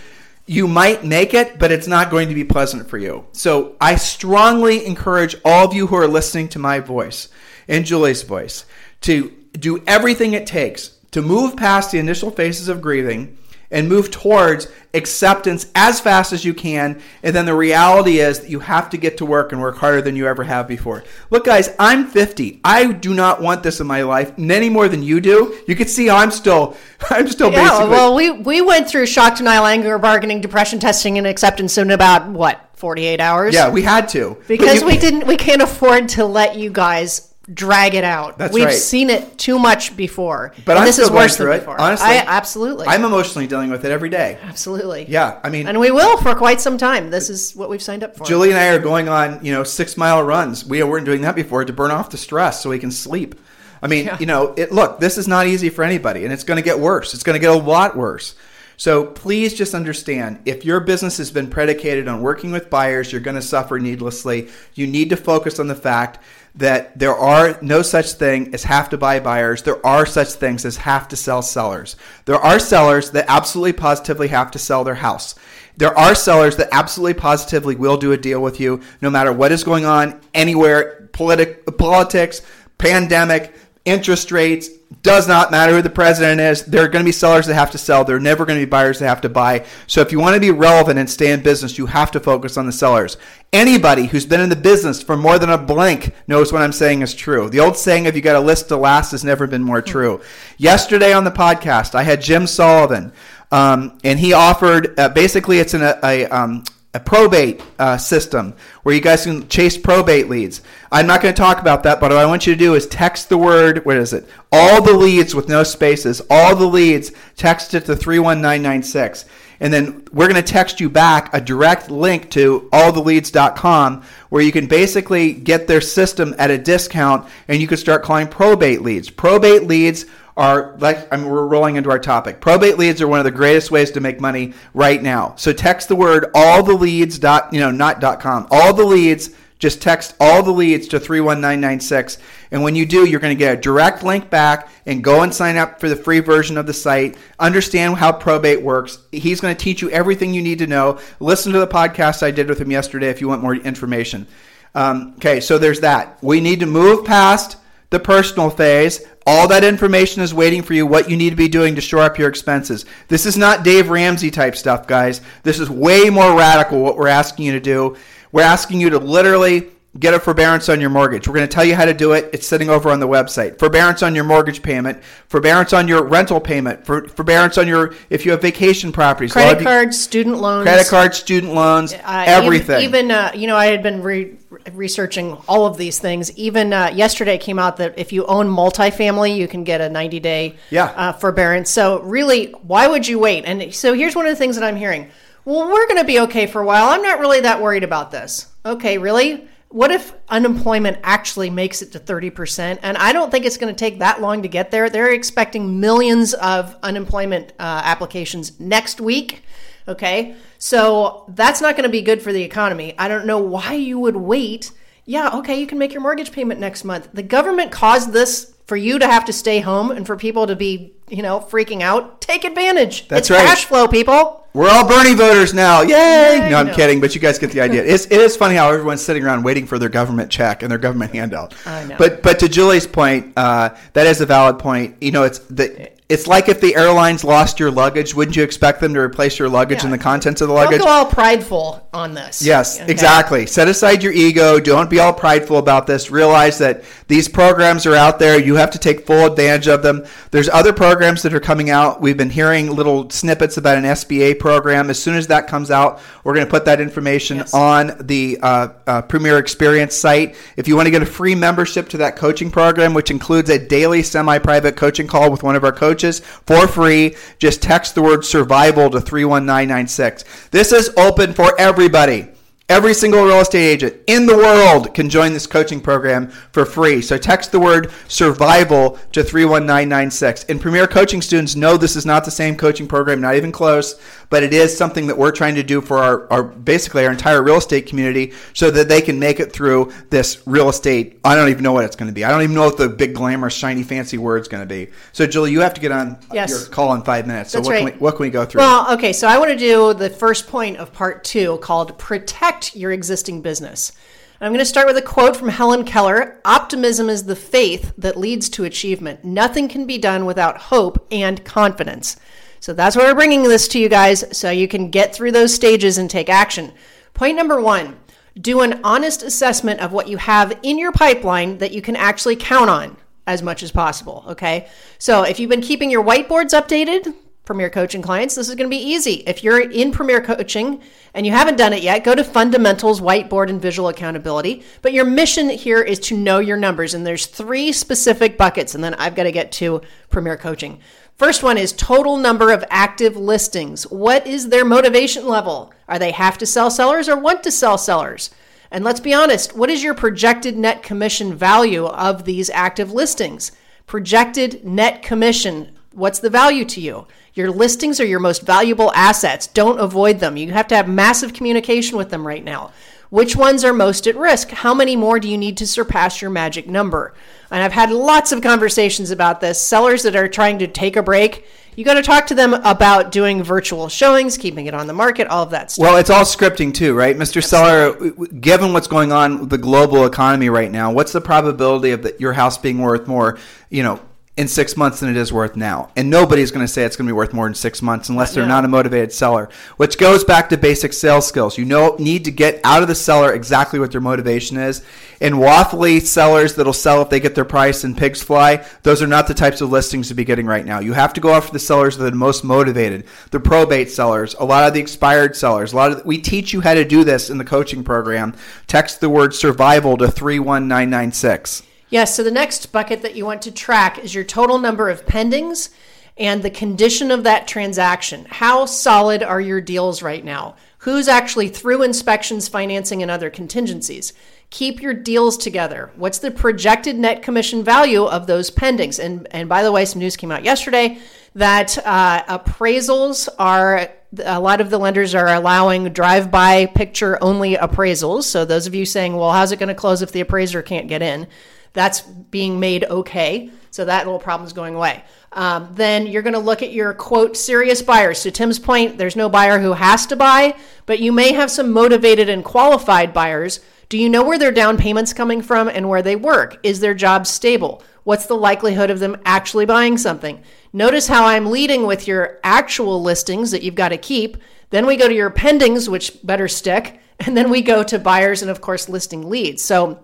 you 0.47 0.69
might 0.69 1.05
make 1.05 1.33
it, 1.33 1.59
but 1.59 1.73
it's 1.73 1.87
not 1.87 2.11
going 2.11 2.29
to 2.29 2.35
be 2.35 2.45
pleasant 2.45 2.89
for 2.89 2.99
you. 2.99 3.27
So 3.33 3.77
I 3.81 3.97
strongly 3.97 4.85
encourage 4.85 5.37
all 5.45 5.67
of 5.67 5.73
you 5.73 5.87
who 5.87 5.97
are 5.97 6.09
listening 6.09 6.49
to 6.49 6.59
my 6.59 6.81
voice 6.81 7.29
and 7.67 7.87
Julie's 7.87 8.23
voice 8.23 8.67
to 9.03 9.33
do 9.53 9.83
everything 9.87 10.33
it 10.33 10.47
takes 10.47 10.97
to 11.13 11.23
move 11.23 11.57
past 11.57 11.91
the 11.93 11.99
initial 11.99 12.31
phases 12.31 12.69
of 12.69 12.81
grieving 12.81 13.37
and 13.73 13.89
move 13.89 14.11
towards 14.11 14.67
acceptance 14.95 15.67
as 15.77 16.01
fast 16.01 16.33
as 16.33 16.45
you 16.45 16.53
can. 16.53 17.01
And 17.23 17.35
then 17.37 17.47
the 17.47 17.55
reality 17.55 18.19
is 18.19 18.41
that 18.41 18.51
you 18.51 18.59
have 18.59 18.91
to 18.91 18.97
get 18.97 19.19
to 19.19 19.27
work 19.27 19.53
and 19.53 19.61
work 19.61 19.77
harder 19.77 20.03
than 20.03 20.17
you 20.17 20.27
ever 20.27 20.43
have 20.43 20.67
before. 20.67 21.05
Look, 21.31 21.45
guys, 21.45 21.71
I'm 21.79 22.07
50. 22.09 22.61
I 22.65 22.91
do 22.93 23.15
not 23.15 23.41
want 23.41 23.63
this 23.63 23.79
in 23.81 23.87
my 23.87 24.03
life 24.03 24.33
any 24.39 24.69
more 24.69 24.89
than 24.89 25.05
you 25.05 25.21
do. 25.21 25.57
You 25.69 25.77
can 25.77 25.87
see 25.87 26.11
I'm 26.11 26.33
still, 26.33 26.77
I'm 27.11 27.29
still 27.29 27.53
Yeah, 27.53 27.63
basically. 27.69 27.91
well, 27.91 28.15
we, 28.17 28.31
we 28.31 28.61
went 28.61 28.89
through 28.89 29.07
shock, 29.07 29.37
denial, 29.37 29.67
anger, 29.67 29.97
bargaining, 29.99 30.41
depression 30.41 30.81
testing, 30.81 31.17
and 31.19 31.27
acceptance 31.27 31.79
in 31.79 31.91
about, 31.93 32.27
what, 32.29 32.71
48 32.75 33.21
hours? 33.21 33.55
yeah, 33.55 33.71
we 33.71 33.83
had 33.83 34.09
to 34.11 34.37
Because 34.49 34.81
you- 34.81 34.87
we 34.89 34.99
didn't, 34.99 35.29
we 35.29 35.37
can't 35.37 35.63
afford 35.63 36.09
to 36.11 36.25
let 36.25 36.57
you 36.57 36.71
guys 36.71 37.30
drag 37.53 37.95
it 37.95 38.05
out. 38.05 38.39
That's 38.39 38.53
We've 38.53 38.65
right. 38.67 38.75
seen 38.75 39.11
it 39.11 39.37
too 39.39 39.59
much 39.59 39.97
before. 39.97 40.53
But 40.65 40.73
and 40.73 40.81
I'm 40.81 40.85
this 40.87 40.99
is 40.99 41.11
worse 41.11 41.37
than 41.37 41.49
it. 41.49 41.59
before. 41.61 41.81
Honestly, 41.81 42.07
I, 42.09 42.25
absolutely. 42.27 42.87
I'm 42.87 43.05
emotionally 43.05 43.47
dealing 43.47 43.71
with 43.71 43.85
it 43.85 43.91
every 43.91 44.09
day. 44.09 44.39
absolutely. 44.43 45.07
Yeah, 45.09 45.41
I 45.43 45.51
mean, 45.51 45.67
And 45.67 45.81
we 45.81 45.91
will 45.91 46.17
for 46.19 46.35
quite 46.35 46.61
some 46.61 46.79
time. 46.79 47.11
This 47.11 47.29
is 47.31 47.55
what 47.57 47.69
we've 47.71 47.83
signed 47.83 48.03
up 48.05 48.17
for. 48.17 48.25
Julie 48.25 48.51
and 48.51 48.59
I 48.59 48.69
are 48.69 48.79
going 48.79 49.09
on, 49.09 49.45
you 49.45 49.53
know, 49.53 49.65
six 49.65 49.97
mile 49.97 50.23
runs. 50.23 50.65
We 50.65 50.83
weren't 50.83 51.07
doing 51.07 51.23
that 51.23 51.35
before 51.35 51.65
to 51.65 51.73
burn 51.73 51.91
off 51.91 52.11
the 52.11 52.19
stress 52.19 52.63
so 52.63 52.71
we 52.71 52.79
can 52.79 52.91
sleep. 52.91 53.35
I 53.83 53.87
mean, 53.87 54.07
Yeah. 54.07 54.19
you 54.21 54.27
know, 54.27 54.55
it, 54.57 54.73
look, 54.73 55.01
this 55.01 55.17
is 55.19 55.27
not 55.27 55.47
easy 55.47 55.71
for 55.71 55.83
anybody, 55.83 56.25
and 56.25 56.33
it's 56.33 56.45
going 56.45 56.57
to 56.59 56.63
get 56.63 56.79
worse. 56.79 57.15
It's 57.15 57.23
going 57.23 57.35
to 57.35 57.41
get 57.41 57.51
a 57.51 57.55
lot 57.55 57.97
worse. 57.97 58.35
So 58.81 59.05
please 59.05 59.53
just 59.53 59.75
understand 59.75 60.41
if 60.47 60.65
your 60.65 60.81
business 60.81 61.19
has 61.19 61.31
been 61.31 61.51
predicated 61.51 62.09
on 62.09 62.23
working 62.23 62.51
with 62.51 62.71
buyers, 62.71 63.13
you're 63.13 63.21
going 63.21 63.35
to 63.37 63.43
suffer 63.43 63.79
needlessly. 63.79 64.49
You 64.75 64.87
need 64.87 65.11
to 65.11 65.19
focus 65.19 65.61
on 65.61 65.67
the 65.67 65.75
fact 65.75 66.19
that 66.55 66.99
there 66.99 67.15
are 67.15 67.59
no 67.61 67.83
such 67.83 68.13
thing 68.13 68.55
as 68.55 68.65
have 68.65 68.89
to 68.89 68.97
buy 68.97 69.21
buyers. 69.21 69.65
There 69.65 69.85
are 69.87 70.07
such 70.07 70.29
things 70.29 70.65
as 70.65 70.79
have 70.79 71.09
to 71.09 71.17
sell 71.17 71.43
sellers. 71.43 71.97
There 72.25 72.39
are 72.39 72.59
sellers 72.59 73.11
that 73.11 73.27
absolutely 73.29 73.75
positively 73.75 74.29
have 74.29 74.51
to 74.53 74.59
sell 74.59 74.83
their 74.83 74.95
house. 74.95 75.35
There 75.77 75.97
are 75.99 76.15
sellers 76.15 76.57
that 76.57 76.71
absolutely 76.73 77.21
positively 77.21 77.77
will 77.77 77.99
do 77.99 78.13
a 78.13 78.17
deal 78.17 78.41
with 78.41 78.61
you 78.61 78.81
no 79.03 79.11
matter 79.11 79.31
what 79.31 79.53
is 79.53 79.63
going 79.63 79.85
on 79.85 80.23
anywhere, 80.33 81.11
politic, 81.13 81.67
politics, 81.77 82.41
pandemic, 82.79 83.55
interest 83.85 84.31
rates, 84.31 84.69
does 85.03 85.29
not 85.29 85.51
matter 85.51 85.73
who 85.73 85.83
the 85.83 85.89
president 85.89 86.41
is. 86.41 86.65
There 86.65 86.85
are 86.85 86.89
going 86.89 87.05
to 87.05 87.09
be 87.09 87.13
sellers 87.13 87.47
that 87.47 87.55
have 87.55 87.71
to 87.71 87.79
sell. 87.79 88.05
There 88.05 88.17
are 88.17 88.21
never 88.21 88.45
going 88.45 88.59
to 88.59 88.67
be 88.67 88.69
buyers 88.69 88.99
that 88.99 89.09
have 89.09 89.21
to 89.23 89.29
buy. 89.29 89.65
So 89.87 90.01
if 90.01 90.13
you 90.13 90.19
want 90.19 90.35
to 90.35 90.41
be 90.41 90.51
relevant 90.51 90.99
and 90.99 91.09
stay 91.09 91.33
in 91.33 91.43
business, 91.43 91.79
you 91.79 91.87
have 91.87 92.11
to 92.11 92.21
focus 92.21 92.57
on 92.57 92.67
the 92.67 92.73
sellers. 92.73 93.17
Anybody 93.53 94.07
who's 94.07 94.27
been 94.27 94.41
in 94.41 94.49
the 94.49 94.57
business 94.57 95.03
for 95.03 95.17
more 95.17 95.39
than 95.39 95.51
a 95.51 95.59
blink 95.59 96.13
knows 96.27 96.53
what 96.53 96.63
I'm 96.63 96.73
saying 96.73 97.03
is 97.03 97.15
true. 97.15 97.49
The 97.49 97.61
old 97.61 97.77
saying, 97.77 98.07
if 98.07 98.17
you 98.17 98.21
got 98.21 98.37
a 98.37 98.41
list 98.41 98.69
to 98.69 98.77
last, 98.77 99.13
has 99.13 99.25
never 99.25 99.47
been 99.47 99.63
more 99.63 99.81
true. 99.81 100.21
Yesterday 100.59 101.13
on 101.13 101.25
the 101.25 101.31
podcast, 101.31 101.95
I 101.95 102.03
had 102.03 102.21
Jim 102.21 102.47
Sullivan, 102.47 103.13
um, 103.53 103.99
and 104.05 104.19
he 104.19 104.33
offered 104.33 104.99
uh, 104.99 105.09
basically 105.09 105.59
it's 105.59 105.75
an, 105.75 105.83
a, 105.83 105.99
a 106.03 106.25
um, 106.27 106.65
a 106.93 106.99
probate 106.99 107.63
uh, 107.79 107.97
system 107.97 108.53
where 108.83 108.95
you 108.95 109.01
guys 109.01 109.25
can 109.25 109.47
chase 109.49 109.79
probate 109.79 110.29
leads. 110.29 110.61
I'm 110.91 111.07
not 111.07 111.23
going 111.23 111.33
to 111.33 111.41
talk 111.41 111.61
about 111.61 111.85
that, 111.85 112.01
but 112.01 112.11
what 112.11 112.19
I 112.19 112.27
want 112.27 112.47
you 112.47 112.55
to 112.55 112.59
do 112.59 112.75
is 112.75 112.87
text 112.87 113.29
the 113.29 113.39
word, 113.39 113.85
what 113.85 113.97
is 113.97 114.13
it? 114.13 114.29
All 114.51 114.83
the 114.83 114.95
leads 114.95 115.35
with 115.35 115.49
no 115.49 115.63
spaces, 115.63 116.21
all 116.29 116.57
the 116.57 116.67
leads, 116.67 117.13
text 117.37 117.75
it 117.75 117.85
to 117.87 117.95
31996. 117.95 119.25
And 119.61 119.73
then 119.73 120.05
we're 120.11 120.27
going 120.27 120.43
to 120.43 120.53
text 120.53 120.81
you 120.81 120.89
back 120.89 121.33
a 121.35 121.41
direct 121.41 121.91
link 121.91 122.31
to 122.31 122.69
alltheleads.com 122.73 124.03
where 124.31 124.43
you 124.43 124.51
can 124.51 124.67
basically 124.67 125.35
get 125.35 125.69
their 125.69 125.83
system 125.83 126.35
at 126.39 126.51
a 126.51 126.59
discount 126.59 127.29
and 127.47 127.61
you 127.61 127.69
can 127.69 127.77
start 127.77 128.03
calling 128.03 128.27
probate 128.27 128.81
leads. 128.81 129.11
Probate 129.11 129.65
leads 129.65 130.07
are 130.41 130.75
like 130.79 131.13
I 131.13 131.19
mean, 131.19 131.29
we're 131.29 131.47
rolling 131.47 131.77
into 131.77 131.91
our 131.91 131.99
topic. 131.99 132.41
Probate 132.41 132.79
leads 132.79 133.03
are 133.03 133.07
one 133.07 133.21
of 133.21 133.25
the 133.25 133.31
greatest 133.31 133.71
ways 133.71 133.91
to 133.93 134.01
make 134.01 134.21
money 134.21 134.55
right 134.73 135.01
now. 135.01 135.35
So 135.37 135.53
text 135.53 135.89
the 135.89 135.97
word 135.97 136.31
all 136.35 136.63
the 136.63 136.73
leads 136.73 137.19
dot 137.19 137.53
you 137.53 137.61
know 137.61 137.71
not 137.71 138.01
dot 138.01 138.21
com 138.21 138.49
all 138.51 138.73
the 138.73 138.85
leads. 138.85 139.31
Just 139.59 139.83
text 139.83 140.15
all 140.19 140.43
the 140.43 140.51
leads 140.51 140.89
to 140.89 140.99
31996. 140.99 142.17
And 142.51 142.63
when 142.63 142.75
you 142.75 142.87
do, 142.87 143.05
you're 143.05 143.21
going 143.21 143.37
to 143.37 143.39
get 143.39 143.59
a 143.59 143.61
direct 143.61 144.03
link 144.03 144.31
back 144.31 144.71
and 144.87 145.05
go 145.05 145.21
and 145.21 145.35
sign 145.35 145.59
up 145.59 145.79
for 145.79 145.91
the 145.91 145.97
free 145.97 146.21
version 146.21 146.57
of 146.57 146.67
the 146.67 146.73
site. 146.73 147.19
Understand 147.39 147.97
how 147.97 148.11
probate 148.11 148.63
works. 148.63 149.01
He's 149.13 149.39
going 149.39 149.55
to 149.55 149.63
teach 149.63 149.83
you 149.83 149.91
everything 149.91 150.33
you 150.33 150.41
need 150.41 150.61
to 150.61 150.67
know. 150.67 150.99
Listen 151.21 151.53
to 151.53 151.59
the 151.59 151.67
podcast 151.67 152.23
I 152.23 152.31
did 152.31 152.49
with 152.49 152.59
him 152.59 152.71
yesterday 152.71 153.11
if 153.11 153.21
you 153.21 153.29
want 153.29 153.43
more 153.43 153.55
information. 153.55 154.27
Um, 154.75 155.13
okay, 155.19 155.41
so 155.41 155.59
there's 155.59 155.81
that. 155.81 156.17
We 156.23 156.41
need 156.41 156.61
to 156.61 156.67
move 156.67 157.05
past 157.05 157.59
the 157.91 158.01
personal 158.01 158.51
phase. 158.51 159.05
All 159.27 159.47
that 159.49 159.65
information 159.65 160.23
is 160.23 160.33
waiting 160.33 160.63
for 160.63 160.75
you, 160.75 160.87
what 160.87 161.11
you 161.11 161.17
need 161.17 161.31
to 161.31 161.37
be 161.37 161.49
doing 161.49 161.75
to 161.75 161.81
shore 161.81 162.03
up 162.03 162.19
your 162.19 162.29
expenses. 162.29 162.87
This 163.09 163.27
is 163.27 163.37
not 163.37 163.63
Dave 163.63 163.91
Ramsey 163.91 164.31
type 164.31 164.57
stuff, 164.57 164.87
guys. 164.87 165.21
This 165.43 165.61
is 165.61 165.69
way 165.69 166.09
more 166.09 166.37
radical 166.37 166.81
what 166.81 166.97
we're 166.97 167.09
asking 167.09 167.47
you 167.47 167.53
to 167.53 167.61
do. 167.61 167.97
We're 168.33 168.43
asking 168.43 168.81
you 168.81 168.91
to 168.91 168.99
literally 168.99 169.69
get 169.99 170.15
a 170.15 170.21
forbearance 170.21 170.69
on 170.69 170.81
your 170.81 170.89
mortgage. 170.91 171.27
We're 171.27 171.35
going 171.35 171.49
to 171.49 171.53
tell 171.53 171.65
you 171.65 171.75
how 171.75 171.85
to 171.85 171.93
do 171.93 172.13
it. 172.13 172.31
It's 172.33 172.47
sitting 172.47 172.71
over 172.71 172.91
on 172.91 173.01
the 173.01 173.09
website. 173.09 173.59
Forbearance 173.59 174.05
on 174.05 174.15
your 174.15 174.23
mortgage 174.23 174.63
payment, 174.63 175.03
forbearance 175.27 175.73
on 175.73 175.89
your 175.89 176.05
rental 176.05 176.41
payment, 176.41 176.87
for, 176.87 177.09
forbearance 177.09 177.59
on 177.59 177.67
your 177.67 177.95
if 178.09 178.25
you 178.25 178.31
have 178.31 178.41
vacation 178.41 178.93
properties. 178.93 179.33
Credit 179.33 179.55
of 179.57 179.61
you- 179.63 179.67
cards, 179.67 180.01
student 180.01 180.37
loans. 180.41 180.65
credit 180.65 180.87
cards, 180.87 181.19
student 181.19 181.55
loans, 181.55 181.93
Uh, 181.93 182.25
everything. 182.27 182.83
Even, 182.83 183.07
even, 183.07 183.11
uh, 183.11 183.33
you 183.35 183.49
know, 183.49 183.57
I 183.57 183.67
had 183.67 183.83
been 183.83 184.01
re- 184.01 184.35
researching 184.75 185.37
all 185.49 185.67
of 185.67 185.77
these 185.77 185.99
things. 185.99 186.31
Even 186.37 186.73
uh, 186.73 186.91
yesterday 186.95 187.35
it 187.35 187.41
came 187.41 187.59
out 187.59 187.79
that 187.79 187.95
if 187.97 188.13
you 188.13 188.25
own 188.27 188.49
multifamily, 188.49 189.37
you 189.37 189.49
can 189.49 189.65
get 189.65 189.81
a 189.81 189.89
90 189.89 190.21
day 190.21 190.55
Yeah. 190.71 190.85
uh, 190.97 191.13
forbearance. 191.15 191.69
So, 191.69 192.01
really, 192.03 192.55
why 192.63 192.87
would 192.87 193.09
you 193.09 193.19
wait? 193.19 193.45
And 193.45 193.75
so, 193.75 193.93
here's 193.95 194.15
one 194.15 194.27
of 194.27 194.31
the 194.31 194.37
things 194.37 194.57
that 194.57 194.65
I'm 194.65 194.77
hearing 194.77 195.09
well, 195.47 195.67
we're 195.67 195.87
going 195.89 195.97
to 195.99 196.05
be 196.05 196.21
okay 196.21 196.47
for 196.47 196.61
a 196.61 196.67
while. 196.67 196.91
I'm 196.91 197.03
not 197.03 197.19
really 197.19 197.41
that 197.41 197.63
worried 197.63 197.83
about 197.83 198.11
this. 198.11 198.47
Okay, 198.65 198.99
really? 198.99 199.49
What 199.71 199.93
if 199.93 200.13
unemployment 200.29 200.99
actually 201.05 201.49
makes 201.49 201.81
it 201.81 201.93
to 201.93 202.01
30%? 202.01 202.81
And 202.83 202.97
I 202.97 203.13
don't 203.13 203.31
think 203.31 203.47
it's 203.47 203.57
going 203.57 203.73
to 203.73 203.79
take 203.79 204.01
that 204.01 204.21
long 204.21 204.43
to 204.43 204.49
get 204.49 204.73
there. 204.73 204.91
They're 204.91 205.13
expecting 205.13 205.79
millions 205.79 206.35
of 206.35 206.77
unemployment 206.83 207.53
uh, 207.59 207.83
applications 207.85 208.59
next 208.59 209.01
week. 209.01 209.45
Okay. 209.87 210.35
So 210.59 211.25
that's 211.29 211.61
not 211.61 211.77
going 211.77 211.85
to 211.85 211.91
be 211.91 212.03
good 212.03 212.21
for 212.21 212.33
the 212.33 212.43
economy. 212.43 212.95
I 212.99 213.07
don't 213.07 213.27
know 213.27 213.39
why 213.39 213.75
you 213.75 214.01
would 214.01 214.17
wait. 214.17 214.73
Yeah, 215.05 215.31
okay, 215.39 215.59
you 215.59 215.67
can 215.67 215.79
make 215.79 215.93
your 215.93 216.03
mortgage 216.03 216.33
payment 216.33 216.61
next 216.61 216.85
month. 216.85 217.09
The 217.13 217.23
government 217.23 217.73
caused 217.73 218.13
this 218.13 218.55
For 218.71 218.77
you 218.77 219.01
to 219.01 219.07
have 219.09 219.25
to 219.25 219.33
stay 219.33 219.59
home 219.59 219.91
and 219.91 220.07
for 220.07 220.17
people 220.17 220.47
to 220.47 220.55
be, 220.55 220.93
you 221.09 221.23
know, 221.23 221.41
freaking 221.41 221.81
out, 221.81 222.21
take 222.21 222.45
advantage. 222.45 223.09
That's 223.09 223.29
it's 223.29 223.31
right. 223.31 223.45
cash 223.45 223.65
flow, 223.65 223.89
people. 223.89 224.47
We're 224.55 224.69
all 224.71 224.87
Bernie 224.87 225.15
voters 225.15 225.53
now. 225.53 225.83
Yay! 225.83 226.47
No, 226.49 226.57
I'm 226.57 226.69
no. 226.69 226.75
kidding, 226.75 227.01
but 227.01 227.13
you 227.13 227.21
guys 227.21 227.37
get 227.41 227.51
the 227.51 227.63
idea. 227.63 227.83
It's, 227.85 228.05
it 228.07 228.21
is 228.21 228.37
funny 228.37 228.55
how 228.55 228.71
everyone's 228.71 229.03
sitting 229.03 229.25
around 229.25 229.43
waiting 229.43 229.67
for 229.67 229.81
their 229.81 229.89
government 229.89 230.31
check 230.31 230.63
and 230.63 230.71
their 230.71 230.79
government 230.79 231.11
handout. 231.11 231.53
I 231.67 231.83
know. 231.83 231.97
But 231.99 232.23
but 232.23 232.39
to 232.39 232.49
Julie's 232.49 232.87
point, 232.87 233.33
uh, 233.37 233.75
that 233.95 234.07
is 234.07 234.21
a 234.21 234.27
valid 234.27 234.61
point. 234.61 234.99
You 235.01 235.11
know, 235.11 235.25
it's 235.25 235.41
the 235.41 235.91
it's 236.11 236.27
like 236.27 236.49
if 236.49 236.61
the 236.61 236.77
airlines 236.77 237.25
lost 237.25 237.59
your 237.59 237.71
luggage, 237.71 238.15
wouldn't 238.15 238.37
you 238.37 238.43
expect 238.43 238.81
them 238.81 238.93
to 238.95 239.01
replace 239.01 239.39
your 239.39 239.49
luggage 239.49 239.79
Yeah. 239.79 239.85
and 239.85 239.93
the 239.95 239.99
contents 239.99 240.41
of 240.41 240.49
the 240.49 240.55
luggage? 240.55 240.81
Don't 240.81 240.87
go 240.89 240.93
all 240.93 241.07
prideful 241.07 241.89
on 241.95 242.15
this. 242.15 242.43
Yes, 242.43 242.81
okay? 242.81 242.91
exactly. 242.91 243.47
Set 243.47 243.69
aside 243.69 244.03
your 244.03 244.13
ego. 244.13 244.59
Don't 244.61 244.91
be 244.91 244.99
all 244.99 245.13
prideful 245.13 245.59
about 245.59 245.87
this. 245.87 246.11
Realize 246.11 246.59
that 246.59 246.83
these 247.09 247.29
programs 247.29 247.87
are 247.87 247.95
out 247.95 248.19
there. 248.19 248.39
You 248.39 248.57
have 248.57 248.71
to 248.73 248.79
take 248.79 249.07
full 249.07 249.25
advantage 249.27 249.69
of 249.69 249.83
them. 249.83 250.05
There's 250.33 250.49
other 250.49 250.73
programs 250.73 251.23
that 251.23 251.33
are 251.33 251.41
coming 251.41 251.71
out. 251.71 252.01
We've 252.01 252.17
been 252.17 252.31
hearing 252.31 252.71
little 252.75 253.09
snippets 253.11 253.57
about 253.57 253.79
an 253.79 253.85
SBA 253.85 254.35
program. 254.41 254.91
As 254.91 255.01
soon 255.01 255.15
as 255.15 255.29
that 255.29 255.47
comes 255.47 255.71
out, 255.71 256.01
we're 256.25 256.35
going 256.35 256.47
to 256.47 256.51
put 256.51 256.65
that 256.65 256.81
information 256.81 257.39
Yes. 257.39 257.55
on 257.55 257.97
the 258.01 258.39
uh, 258.43 258.69
uh, 258.87 259.03
Premier 259.03 259.39
Experience 259.39 259.95
site. 259.95 260.35
If 260.57 260.67
you 260.67 260.75
want 260.75 260.87
to 260.87 260.91
get 260.91 261.03
a 261.03 261.07
free 261.07 261.37
membership 261.37 261.89
to 261.91 261.99
that 261.99 262.17
coaching 262.17 262.51
program, 262.51 262.95
which 262.95 263.13
includes 263.13 263.49
a 263.49 263.59
daily 263.59 264.03
semi-private 264.03 264.77
coaching 264.77 265.07
call 265.07 265.31
with 265.31 265.45
one 265.45 265.55
of 265.55 265.63
our 265.63 265.71
coaches 265.73 266.00
for 266.21 266.67
free, 266.67 267.17
just 267.39 267.63
text 267.63 267.95
the 267.95 268.03
word 268.03 268.25
survival 268.25 268.91
to 268.91 269.01
31996. 269.01 270.25
This 270.51 270.73
is 270.73 270.91
open 270.97 271.33
for 271.33 271.59
everybody. 271.61 272.29
Every 272.71 272.95
single 272.95 273.25
real 273.25 273.41
estate 273.41 273.69
agent 273.69 273.97
in 274.07 274.27
the 274.27 274.37
world 274.37 274.95
can 274.95 275.11
join 275.11 275.33
this 275.33 275.45
coaching 275.45 275.81
program 275.81 276.29
for 276.29 276.65
free. 276.65 277.03
So 277.03 277.19
text 277.19 277.51
the 277.51 277.59
word 277.59 277.91
survival 278.07 278.91
to 279.11 279.25
31996. 279.25 280.45
And 280.45 280.61
Premier 280.61 280.87
Coaching 280.87 281.21
students 281.21 281.57
know 281.57 281.77
this 281.77 281.97
is 281.97 282.07
not 282.07 282.25
the 282.25 282.31
same 282.31 282.57
coaching 282.57 282.87
program, 282.87 283.21
not 283.21 283.35
even 283.35 283.51
close, 283.51 284.01
but 284.29 284.45
it 284.45 284.55
is 284.55 284.77
something 284.79 285.09
that 285.09 285.19
we're 285.19 285.33
trying 285.33 285.57
to 285.57 285.65
do 285.65 285.81
for 285.81 285.99
our, 285.99 286.33
our 286.33 286.45
basically 286.45 287.05
our 287.05 287.11
entire 287.11 287.43
real 287.43 287.57
estate 287.57 287.87
community 287.87 288.33
so 288.53 288.71
that 288.71 288.89
they 288.89 289.01
can 289.01 289.19
make 289.19 289.41
it 289.41 289.53
through 289.53 289.91
this 290.11 290.41
real 290.47 290.69
estate. 290.69 291.19
I 291.25 291.35
don't 291.35 291.49
even 291.49 291.65
know 291.65 291.73
what 291.73 291.85
it's 291.85 291.97
going 291.97 292.07
to 292.09 292.15
be. 292.15 292.25
I 292.25 292.31
don't 292.31 292.43
even 292.43 292.55
know 292.55 292.67
what 292.67 292.77
the 292.77 292.89
big 292.89 293.17
glamorous 293.17 293.55
shiny 293.55 293.83
fancy 293.83 294.17
word's 294.17 294.47
going 294.47 294.63
to 294.63 294.73
be. 294.73 294.93
So 295.13 295.27
Julie, 295.27 295.51
you 295.51 295.61
have 295.63 295.75
to 295.75 295.81
get 295.81 295.91
on 295.91 296.21
Yes. 296.33 296.51
your 296.51 296.61
call 296.69 296.95
in 296.95 297.03
5 297.03 297.27
minutes. 297.27 297.51
So 297.51 297.59
That's 297.59 297.67
what 297.67 297.73
right. 297.73 297.85
can 297.91 297.95
we, 297.95 297.99
what 297.99 298.15
can 298.15 298.23
we 298.23 298.31
go 298.31 298.45
through? 298.45 298.61
Well, 298.61 298.95
okay, 298.95 299.13
so 299.13 299.27
I 299.27 299.39
want 299.39 299.51
to 299.51 299.59
do 299.59 299.93
the 299.93 300.09
first 300.09 300.47
point 300.47 300.77
of 300.77 300.93
part 300.93 301.25
two 301.25 301.59
called 301.59 301.99
Protect 301.99 302.60
Your 302.75 302.93
Existing 302.93 303.43
Business. 303.43 303.93
I'm 304.41 304.53
going 304.53 304.59
to 304.59 304.65
start 304.65 304.87
with 304.87 304.97
a 304.97 305.03
quote 305.03 305.37
from 305.37 305.51
Helen 305.51 305.85
Keller 305.85 306.41
Optimism 306.45 307.11
is 307.11 307.25
the 307.25 307.37
faith 307.37 307.93
that 307.99 308.17
leads 308.17 308.49
to 308.51 308.65
achievement. 308.65 309.23
Nothing 309.23 309.69
can 309.69 309.87
be 309.87 309.99
done 309.99 310.25
without 310.25 310.57
hope 310.57 311.07
and 311.11 311.45
confidence. 311.45 312.17
So 312.61 312.73
that's 312.73 312.97
why 312.97 313.05
we're 313.05 313.15
bringing 313.15 313.43
this 313.43 313.69
to 313.69 313.79
you 313.79 313.89
guys 313.89 314.25
so 314.37 314.51
you 314.51 314.69
can 314.69 314.91
get 314.91 315.15
through 315.15 315.33
those 315.33 315.53
stages 315.55 315.99
and 315.99 316.09
take 316.09 316.29
action. 316.29 316.73
Point 317.15 317.37
number 317.37 317.61
one 317.61 317.99
do 318.41 318.61
an 318.61 318.81
honest 318.85 319.23
assessment 319.23 319.81
of 319.81 319.93
what 319.93 320.09
you 320.09 320.17
have 320.17 320.59
in 320.63 320.79
your 320.79 320.93
pipeline 320.93 321.59
that 321.59 321.73
you 321.73 321.83
can 321.83 321.97
actually 321.97 322.37
count 322.37 322.71
on 322.71 322.97
as 323.27 323.43
much 323.43 323.63
as 323.63 323.71
possible. 323.71 324.25
Okay. 324.29 324.69
So 324.99 325.23
if 325.23 325.39
you've 325.39 325.51
been 325.51 325.61
keeping 325.61 325.91
your 325.91 326.05
whiteboards 326.05 326.59
updated, 326.59 327.15
Premier 327.51 327.69
Coaching 327.69 328.01
clients, 328.01 328.37
this 328.37 328.49
is 328.49 328.55
going 328.55 328.71
to 328.71 328.77
be 328.77 328.81
easy. 328.81 329.25
If 329.27 329.43
you're 329.43 329.59
in 329.59 329.91
Premier 329.91 330.21
Coaching 330.21 330.81
and 331.15 331.27
you 331.27 331.33
haven't 331.33 331.57
done 331.57 331.73
it 331.73 331.83
yet, 331.83 332.05
go 332.05 332.15
to 332.15 332.23
Fundamentals, 332.23 333.01
Whiteboard, 333.01 333.51
and 333.51 333.61
Visual 333.61 333.89
Accountability. 333.89 334.63
But 334.83 334.93
your 334.93 335.05
mission 335.05 335.49
here 335.51 335.83
is 335.83 335.99
to 335.99 336.17
know 336.17 336.39
your 336.39 336.57
numbers, 336.57 336.95
and 336.95 337.05
there's 337.05 337.27
three 337.27 337.73
specific 337.73 338.39
buckets, 338.39 338.77
and 338.77 338.85
then 338.85 338.95
I've 338.95 339.17
got 339.17 339.25
to 339.25 339.33
get 339.33 339.51
to 339.51 339.83
Premier 340.11 340.37
Coaching. 340.37 340.79
First 341.17 341.43
one 341.43 341.59
is 341.59 341.73
total 341.73 342.19
number 342.19 342.53
of 342.53 342.65
active 342.71 343.17
listings. 343.17 343.83
What 343.91 344.29
is 344.29 344.51
their 344.51 344.65
motivation 344.65 345.27
level? 345.27 345.73
Are 345.89 345.99
they 345.99 346.13
have 346.13 346.39
to 346.39 346.47
sell 346.47 346.71
sellers 346.71 347.09
or 347.09 347.19
want 347.19 347.43
to 347.43 347.51
sell 347.51 347.77
sellers? 347.77 348.31
And 348.71 348.85
let's 348.85 349.01
be 349.01 349.13
honest, 349.13 349.57
what 349.57 349.71
is 349.71 349.83
your 349.83 349.95
projected 349.95 350.57
net 350.57 350.85
commission 350.85 351.35
value 351.35 351.87
of 351.87 352.27
these 352.27 352.49
active 352.51 352.93
listings? 352.93 353.51
Projected 353.89 354.65
net 354.65 355.03
commission, 355.03 355.77
what's 355.91 356.21
the 356.21 356.31
value 356.31 356.65
to 356.67 356.81
you? 356.81 357.09
Your 357.35 357.51
listings 357.51 358.01
are 358.01 358.05
your 358.07 358.21
most 358.21 358.43
valuable 358.43 358.93
assets. 358.95 359.47
Don't 359.47 359.79
avoid 359.79 360.21
them. 360.21 360.37
You 360.37 360.53
have 360.53 360.69
to 360.69 360.77
have 360.77 360.89
massive 360.89 361.33
communication 361.33 361.97
with 361.97 362.11
them 362.11 362.27
right 362.27 362.45
now. 362.45 362.73
Which 363.11 363.35
ones 363.35 363.65
are 363.65 363.73
most 363.73 364.07
at 364.07 364.17
risk? 364.17 364.51
How 364.51 364.73
many 364.73 364.95
more 364.95 365.19
do 365.19 365.29
you 365.29 365.37
need 365.37 365.57
to 365.59 365.67
surpass 365.67 366.23
your 366.23 366.31
magic 366.31 366.69
number? 366.69 367.13
And 367.51 367.61
I've 367.61 367.73
had 367.73 367.91
lots 367.91 368.31
of 368.31 368.41
conversations 368.41 369.11
about 369.11 369.41
this. 369.41 369.61
Sellers 369.61 370.05
that 370.05 370.15
are 370.15 370.29
trying 370.29 370.61
to 370.61 370.69
take 370.69 370.95
a 370.95 371.03
break, 371.03 371.45
you 371.75 371.85
got 371.85 371.95
to 371.95 372.03
talk 372.03 372.29
to 372.29 372.37
them 372.37 372.55
about 372.55 373.11
doing 373.11 373.43
virtual 373.43 373.89
showings, 373.89 374.39
keeping 374.39 374.67
it 374.67 374.75
on 374.75 374.87
the 374.87 374.93
market, 374.93 375.27
all 375.27 375.43
of 375.43 375.51
that 375.51 375.73
stuff. 375.73 375.83
Well, 375.83 375.97
it's 375.97 376.11
all 376.11 376.25
scripting 376.25 376.73
too, 376.73 376.95
right, 376.95 377.17
Mr. 377.17 377.43
Seller? 377.43 377.93
w- 377.95 378.13
w- 378.13 378.33
Given 378.41 378.73
what's 378.73 378.87
going 378.87 379.11
on 379.11 379.41
with 379.41 379.51
the 379.51 379.59
global 379.59 380.07
economy 380.07 380.49
right 380.49 380.71
now, 380.71 380.93
what's 380.93 381.11
the 381.13 381.21
probability 381.21 381.91
of 381.91 382.05
that 382.05 382.21
your 382.21 382.35
house 382.35 382.59
being 382.59 382.79
worth 382.79 383.09
more, 383.09 383.39
you 383.71 383.83
know, 383.83 384.01
in 384.41 384.49
six 384.49 384.77
months 384.77 385.01
than 385.01 385.11
it 385.11 385.17
is 385.17 385.33
worth 385.33 385.55
now? 385.55 385.91
And 385.97 386.09
nobody's 386.11 386.51
going 386.51 386.65
to 386.65 386.73
say 386.73 386.83
it's 386.85 386.97
going 386.97 387.07
to 387.07 387.13
be 387.13 387.17
worth 387.17 387.33
more 387.35 387.47
in 387.47 387.55
six 387.55 387.83
months 387.83 388.09
unless 388.09 388.35
they're 388.35 388.45
No. 388.45 388.49
not 388.57 388.65
a 388.65 388.69
motivated 388.69 389.13
seller. 389.13 389.49
Which 389.77 389.99
goes 389.99 390.25
back 390.25 390.49
to 390.49 390.57
basic 390.57 390.93
sales 390.93 391.27
skills. 391.27 391.59
You 391.59 391.65
know, 391.67 391.95
need 391.99 392.25
to 392.25 392.31
get 392.31 392.61
out 392.65 392.83
of 392.83 392.89
the 392.89 392.95
seller 392.95 393.33
exactly 393.33 393.79
what 393.79 393.93
their 393.93 394.01
motivation 394.01 394.57
is. 394.57 394.83
And 395.21 395.35
waffly 395.35 396.01
sellers 396.01 396.55
that'll 396.55 396.73
sell 396.73 397.03
if 397.03 397.11
they 397.11 397.21
get 397.21 397.35
their 397.35 397.45
price 397.45 397.85
and 397.85 397.97
pigs 397.97 398.23
fly, 398.23 398.65
those 398.83 399.03
are 399.03 399.07
not 399.07 399.29
the 399.29 399.35
types 399.35 399.61
of 399.61 399.71
listings 399.71 400.09
to 400.09 400.15
be 400.15 400.25
getting 400.25 400.47
right 400.47 400.65
now. 400.65 400.81
You 400.81 400.95
have 400.95 401.13
to 401.13 401.21
go 401.21 401.35
after 401.35 401.53
the 401.53 401.59
sellers 401.59 401.99
that 401.99 402.07
are 402.07 402.11
the 402.11 402.17
most 402.17 402.43
motivated, 402.43 403.05
the 403.31 403.41
probate 403.41 403.91
sellers, 403.91 404.35
a 404.41 404.45
lot 404.47 404.67
of 404.67 404.73
the 404.73 404.81
expired 404.81 405.37
sellers. 405.37 405.75
A 405.75 405.77
lot 405.77 405.93
of 405.93 406.07
we 406.07 406.17
teach 406.17 406.55
you 406.55 406.63
how 406.63 406.73
to 406.73 406.85
do 406.87 407.05
this 407.05 407.29
in 407.29 407.37
the 407.37 407.45
coaching 407.45 407.85
program. 407.85 408.35
Text 408.67 409.01
the 409.01 409.11
word 409.11 409.35
survival 409.35 409.99
to 409.99 410.09
31996. 410.09 411.65
Yes, 411.91 412.15
so 412.15 412.23
the 412.23 412.31
next 412.31 412.71
bucket 412.71 413.03
that 413.03 413.17
you 413.17 413.27
want 413.27 413.43
to 413.43 413.51
track 413.51 413.99
is 413.99 414.15
your 414.15 414.25
total 414.25 414.59
number 414.59 414.89
of 414.89 415.07
pendings 415.07 415.71
and 416.17 416.43
the 416.43 416.51
condition 416.51 417.11
of 417.11 417.25
that 417.25 417.49
transaction. 417.49 418.27
How 418.29 418.67
solid 418.67 419.23
are 419.25 419.41
your 419.41 419.61
deals 419.61 420.01
right 420.01 420.25
now? 420.25 420.55
Who's 420.79 421.09
actually 421.09 421.49
through 421.49 421.83
inspections, 421.83 422.49
financing, 422.49 423.03
and 423.03 423.11
other 423.11 423.29
contingencies? 423.29 424.13
Keep 424.51 424.81
your 424.81 424.95
deals 424.95 425.37
together. 425.37 425.91
What's 425.97 426.19
the 426.19 426.31
projected 426.31 426.97
net 426.97 427.23
commission 427.23 427.65
value 427.65 428.05
of 428.05 428.27
those 428.27 428.51
pendings? 428.51 429.03
And 429.03 429.27
and 429.31 429.49
by 429.49 429.63
the 429.63 429.73
way, 429.73 429.85
some 429.85 429.99
news 429.99 430.17
came 430.17 430.31
out 430.31 430.45
yesterday 430.45 430.99
that 431.35 431.77
uh, 431.85 432.23
appraisals 432.39 433.29
are 433.39 433.91
a 434.25 434.41
lot 434.41 434.61
of 434.61 434.71
the 434.71 434.79
lenders 434.79 435.15
are 435.15 435.29
allowing 435.29 435.93
drive-by 435.93 436.67
picture 436.67 437.23
only 437.23 437.57
appraisals. 437.57 438.25
So 438.25 438.45
those 438.45 438.67
of 438.67 438.75
you 438.75 438.87
saying, 438.87 439.17
"Well, 439.17 439.33
how's 439.33 439.53
it 439.53 439.59
going 439.59 439.69
to 439.69 439.75
close 439.75 440.03
if 440.03 440.13
the 440.13 440.21
appraiser 440.21 440.63
can't 440.63 440.89
get 440.89 441.03
in?" 441.03 441.27
That's 441.73 442.01
being 442.01 442.61
made 442.61 442.85
okay. 442.85 443.51
So 443.71 443.85
that 443.85 444.05
little 444.05 444.19
problem 444.19 444.47
is 444.47 444.53
going 444.53 444.75
away. 444.75 445.05
Um, 445.33 445.69
then 445.75 446.09
you're 446.09 446.23
going 446.23 446.35
to 446.35 446.41
look 446.41 446.63
at 446.63 446.73
your 446.73 446.93
quote 446.93 447.37
serious 447.37 447.83
buyers. 447.83 448.23
To 448.23 448.31
Tim's 448.31 448.59
point, 448.59 448.99
there's 448.99 449.15
no 449.15 449.29
buyer 449.29 449.61
who 449.61 449.73
has 449.73 450.07
to 450.07 450.17
buy, 450.17 450.57
but 450.87 450.99
you 450.99 451.13
may 451.13 451.33
have 451.33 451.51
some 451.51 451.71
motivated 451.71 452.29
and 452.29 452.45
qualified 452.45 453.15
buyers. 453.15 453.61
Do 453.89 453.97
you 453.99 454.09
know 454.09 454.25
where 454.25 454.39
their 454.39 454.53
down 454.53 454.77
payments 454.77 455.13
coming 455.13 455.41
from 455.43 455.69
and 455.69 455.89
where 455.89 456.03
they 456.03 456.17
work? 456.17 456.59
Is 456.65 456.81
their 456.81 456.95
job 456.95 457.27
stable? 457.27 457.83
What's 458.03 458.27
the 458.27 458.35
likelihood 458.35 458.91
of 458.91 458.99
them 458.99 459.17
actually 459.25 459.67
buying 459.67 459.99
something? 459.99 460.43
Notice 460.73 461.07
how 461.07 461.27
I'm 461.27 461.51
leading 461.51 461.87
with 461.87 462.09
your 462.09 462.41
actual 462.43 463.03
listings 463.03 463.51
that 463.53 463.63
you've 463.63 463.75
got 463.75 463.91
to 463.91 463.99
keep. 463.99 464.37
Then 464.71 464.87
we 464.87 464.97
go 464.97 465.07
to 465.07 465.15
your 465.15 465.31
pendings, 465.31 465.89
which 465.89 466.25
better 466.25 466.49
stick, 466.49 467.01
and 467.21 467.37
then 467.37 467.51
we 467.51 467.63
go 467.63 467.83
to 467.83 467.99
buyers 467.99 468.43
and 468.43 468.51
of 468.51 468.61
course 468.61 468.89
listing 468.89 469.29
leads. 469.29 469.63
So 469.63 470.03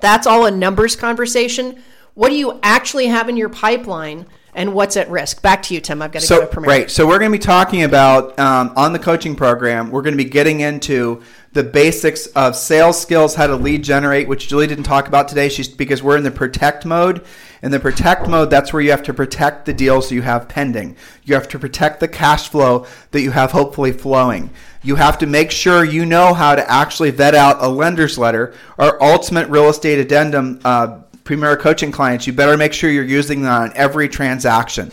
that's 0.00 0.26
all 0.26 0.46
a 0.46 0.50
numbers 0.50 0.96
conversation. 0.96 1.82
What 2.14 2.30
do 2.30 2.36
you 2.36 2.58
actually 2.62 3.06
have 3.06 3.28
in 3.28 3.36
your 3.36 3.48
pipeline 3.48 4.26
and 4.52 4.74
what's 4.74 4.96
at 4.96 5.08
risk? 5.10 5.42
Back 5.42 5.62
to 5.64 5.74
you, 5.74 5.80
Tim. 5.80 6.02
I've 6.02 6.12
got 6.12 6.22
to 6.22 6.28
go 6.28 6.34
So 6.34 6.40
to 6.42 6.46
Premier. 6.46 6.68
right, 6.68 6.90
so 6.90 7.06
we're 7.06 7.18
going 7.18 7.30
to 7.30 7.38
be 7.38 7.42
talking 7.42 7.84
about 7.84 8.38
um, 8.38 8.72
on 8.76 8.92
the 8.92 8.98
coaching 8.98 9.36
program. 9.36 9.90
We're 9.90 10.02
going 10.02 10.16
to 10.16 10.22
be 10.22 10.28
getting 10.28 10.60
into 10.60 11.22
the 11.52 11.62
basics 11.62 12.26
of 12.28 12.56
sales 12.56 13.00
skills, 13.00 13.34
how 13.34 13.46
to 13.46 13.56
lead 13.56 13.84
generate, 13.84 14.28
which 14.28 14.48
Julie 14.48 14.66
didn't 14.66 14.84
talk 14.84 15.08
about 15.08 15.28
today. 15.28 15.48
She's 15.48 15.68
because 15.68 16.02
we're 16.02 16.16
in 16.16 16.24
the 16.24 16.30
protect 16.30 16.84
mode. 16.84 17.24
In 17.62 17.70
the 17.70 17.80
protect 17.80 18.26
mode, 18.26 18.48
that's 18.48 18.72
where 18.72 18.80
you 18.80 18.90
have 18.90 19.02
to 19.02 19.14
protect 19.14 19.66
the 19.66 19.74
deals 19.74 20.10
you 20.10 20.22
have 20.22 20.48
pending. 20.48 20.96
You 21.24 21.34
have 21.34 21.48
to 21.48 21.58
protect 21.58 22.00
the 22.00 22.08
cash 22.08 22.48
flow 22.48 22.86
that 23.10 23.20
you 23.20 23.32
have 23.32 23.52
hopefully 23.52 23.92
flowing. 23.92 24.50
You 24.82 24.96
have 24.96 25.18
to 25.18 25.26
make 25.26 25.50
sure 25.50 25.84
you 25.84 26.06
know 26.06 26.32
how 26.32 26.54
to 26.54 26.70
actually 26.70 27.10
vet 27.10 27.34
out 27.34 27.62
a 27.62 27.68
lender's 27.68 28.16
letter 28.16 28.54
or 28.78 29.02
ultimate 29.02 29.48
real 29.48 29.68
estate 29.68 29.98
addendum. 29.98 30.60
Uh, 30.64 31.00
Premier 31.22 31.56
coaching 31.56 31.92
clients, 31.92 32.26
you 32.26 32.32
better 32.32 32.56
make 32.56 32.72
sure 32.72 32.90
you're 32.90 33.04
using 33.04 33.42
that 33.42 33.60
on 33.60 33.72
every 33.76 34.08
transaction. 34.08 34.90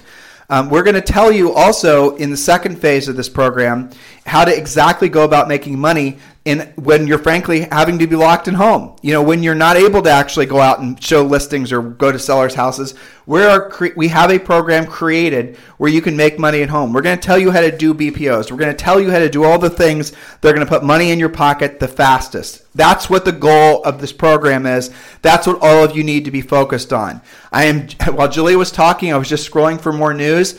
Um, 0.50 0.70
we're 0.70 0.84
going 0.84 0.96
to 0.96 1.02
tell 1.02 1.32
you 1.32 1.54
also 1.54 2.16
in 2.18 2.30
the 2.30 2.38
second 2.38 2.80
phase 2.80 3.08
of 3.08 3.16
this 3.18 3.28
program 3.28 3.90
how 4.26 4.46
to 4.46 4.56
exactly 4.56 5.10
go 5.10 5.24
about 5.24 5.48
making 5.48 5.80
money 5.80 6.20
in 6.48 6.62
when 6.76 7.08
you're 7.08 7.20
frankly 7.20 7.68
having 7.72 8.00
to 8.00 8.08
be 8.08 8.16
locked 8.16 8.48
in 8.48 8.54
home. 8.54 8.96
You 9.02 9.12
know, 9.12 9.22
when 9.22 9.44
you're 9.44 9.54
not 9.54 9.76
able 9.76 10.02
to 10.02 10.10
actually 10.10 10.46
go 10.46 10.62
out 10.62 10.80
and 10.80 11.02
show 11.04 11.22
listings 11.22 11.74
or 11.74 11.82
go 11.82 12.10
to 12.10 12.18
sellers' 12.18 12.56
houses, 12.56 12.94
we 13.26 13.44
are 13.44 13.70
we 13.98 14.08
have 14.08 14.32
a 14.32 14.40
program 14.40 14.86
created 14.88 15.58
where 15.78 15.92
you 15.92 16.02
can 16.02 16.16
make 16.16 16.40
money 16.40 16.62
at 16.62 16.70
home. 16.70 16.94
We're 16.94 17.02
going 17.02 17.20
to 17.20 17.26
tell 17.26 17.38
you 17.38 17.52
how 17.52 17.60
to 17.60 17.78
do 17.78 17.94
BPOs. 17.94 18.50
We're 18.50 18.58
going 18.58 18.76
to 18.76 18.84
tell 18.84 19.02
you 19.02 19.12
how 19.12 19.20
to 19.20 19.30
do 19.30 19.44
all 19.44 19.60
the 19.60 19.70
things 19.70 20.12
that 20.40 20.46
are 20.50 20.54
going 20.54 20.66
to 20.66 20.72
put 20.72 20.86
money 20.86 21.12
in 21.12 21.20
your 21.20 21.28
pocket 21.28 21.82
the 21.82 21.88
fastest. 21.90 22.64
That's 22.74 23.10
what 23.10 23.26
the 23.26 23.34
goal 23.34 23.84
of 23.84 24.00
this 24.00 24.14
program 24.14 24.66
is. 24.66 24.90
That's 25.22 25.48
what 25.48 25.62
all 25.62 25.84
of 25.84 25.98
you 25.98 26.04
need 26.06 26.24
to 26.26 26.32
be 26.32 26.42
focused 26.42 26.94
on. 26.94 27.22
I 27.52 27.66
am 27.66 27.90
while 28.16 28.30
Julie 28.30 28.56
was 28.56 28.72
talking, 28.72 29.12
I 29.12 29.18
was 29.18 29.28
just 29.28 29.52
scrolling 29.52 29.82
for 29.82 29.92
more 29.92 30.14
news 30.14 30.58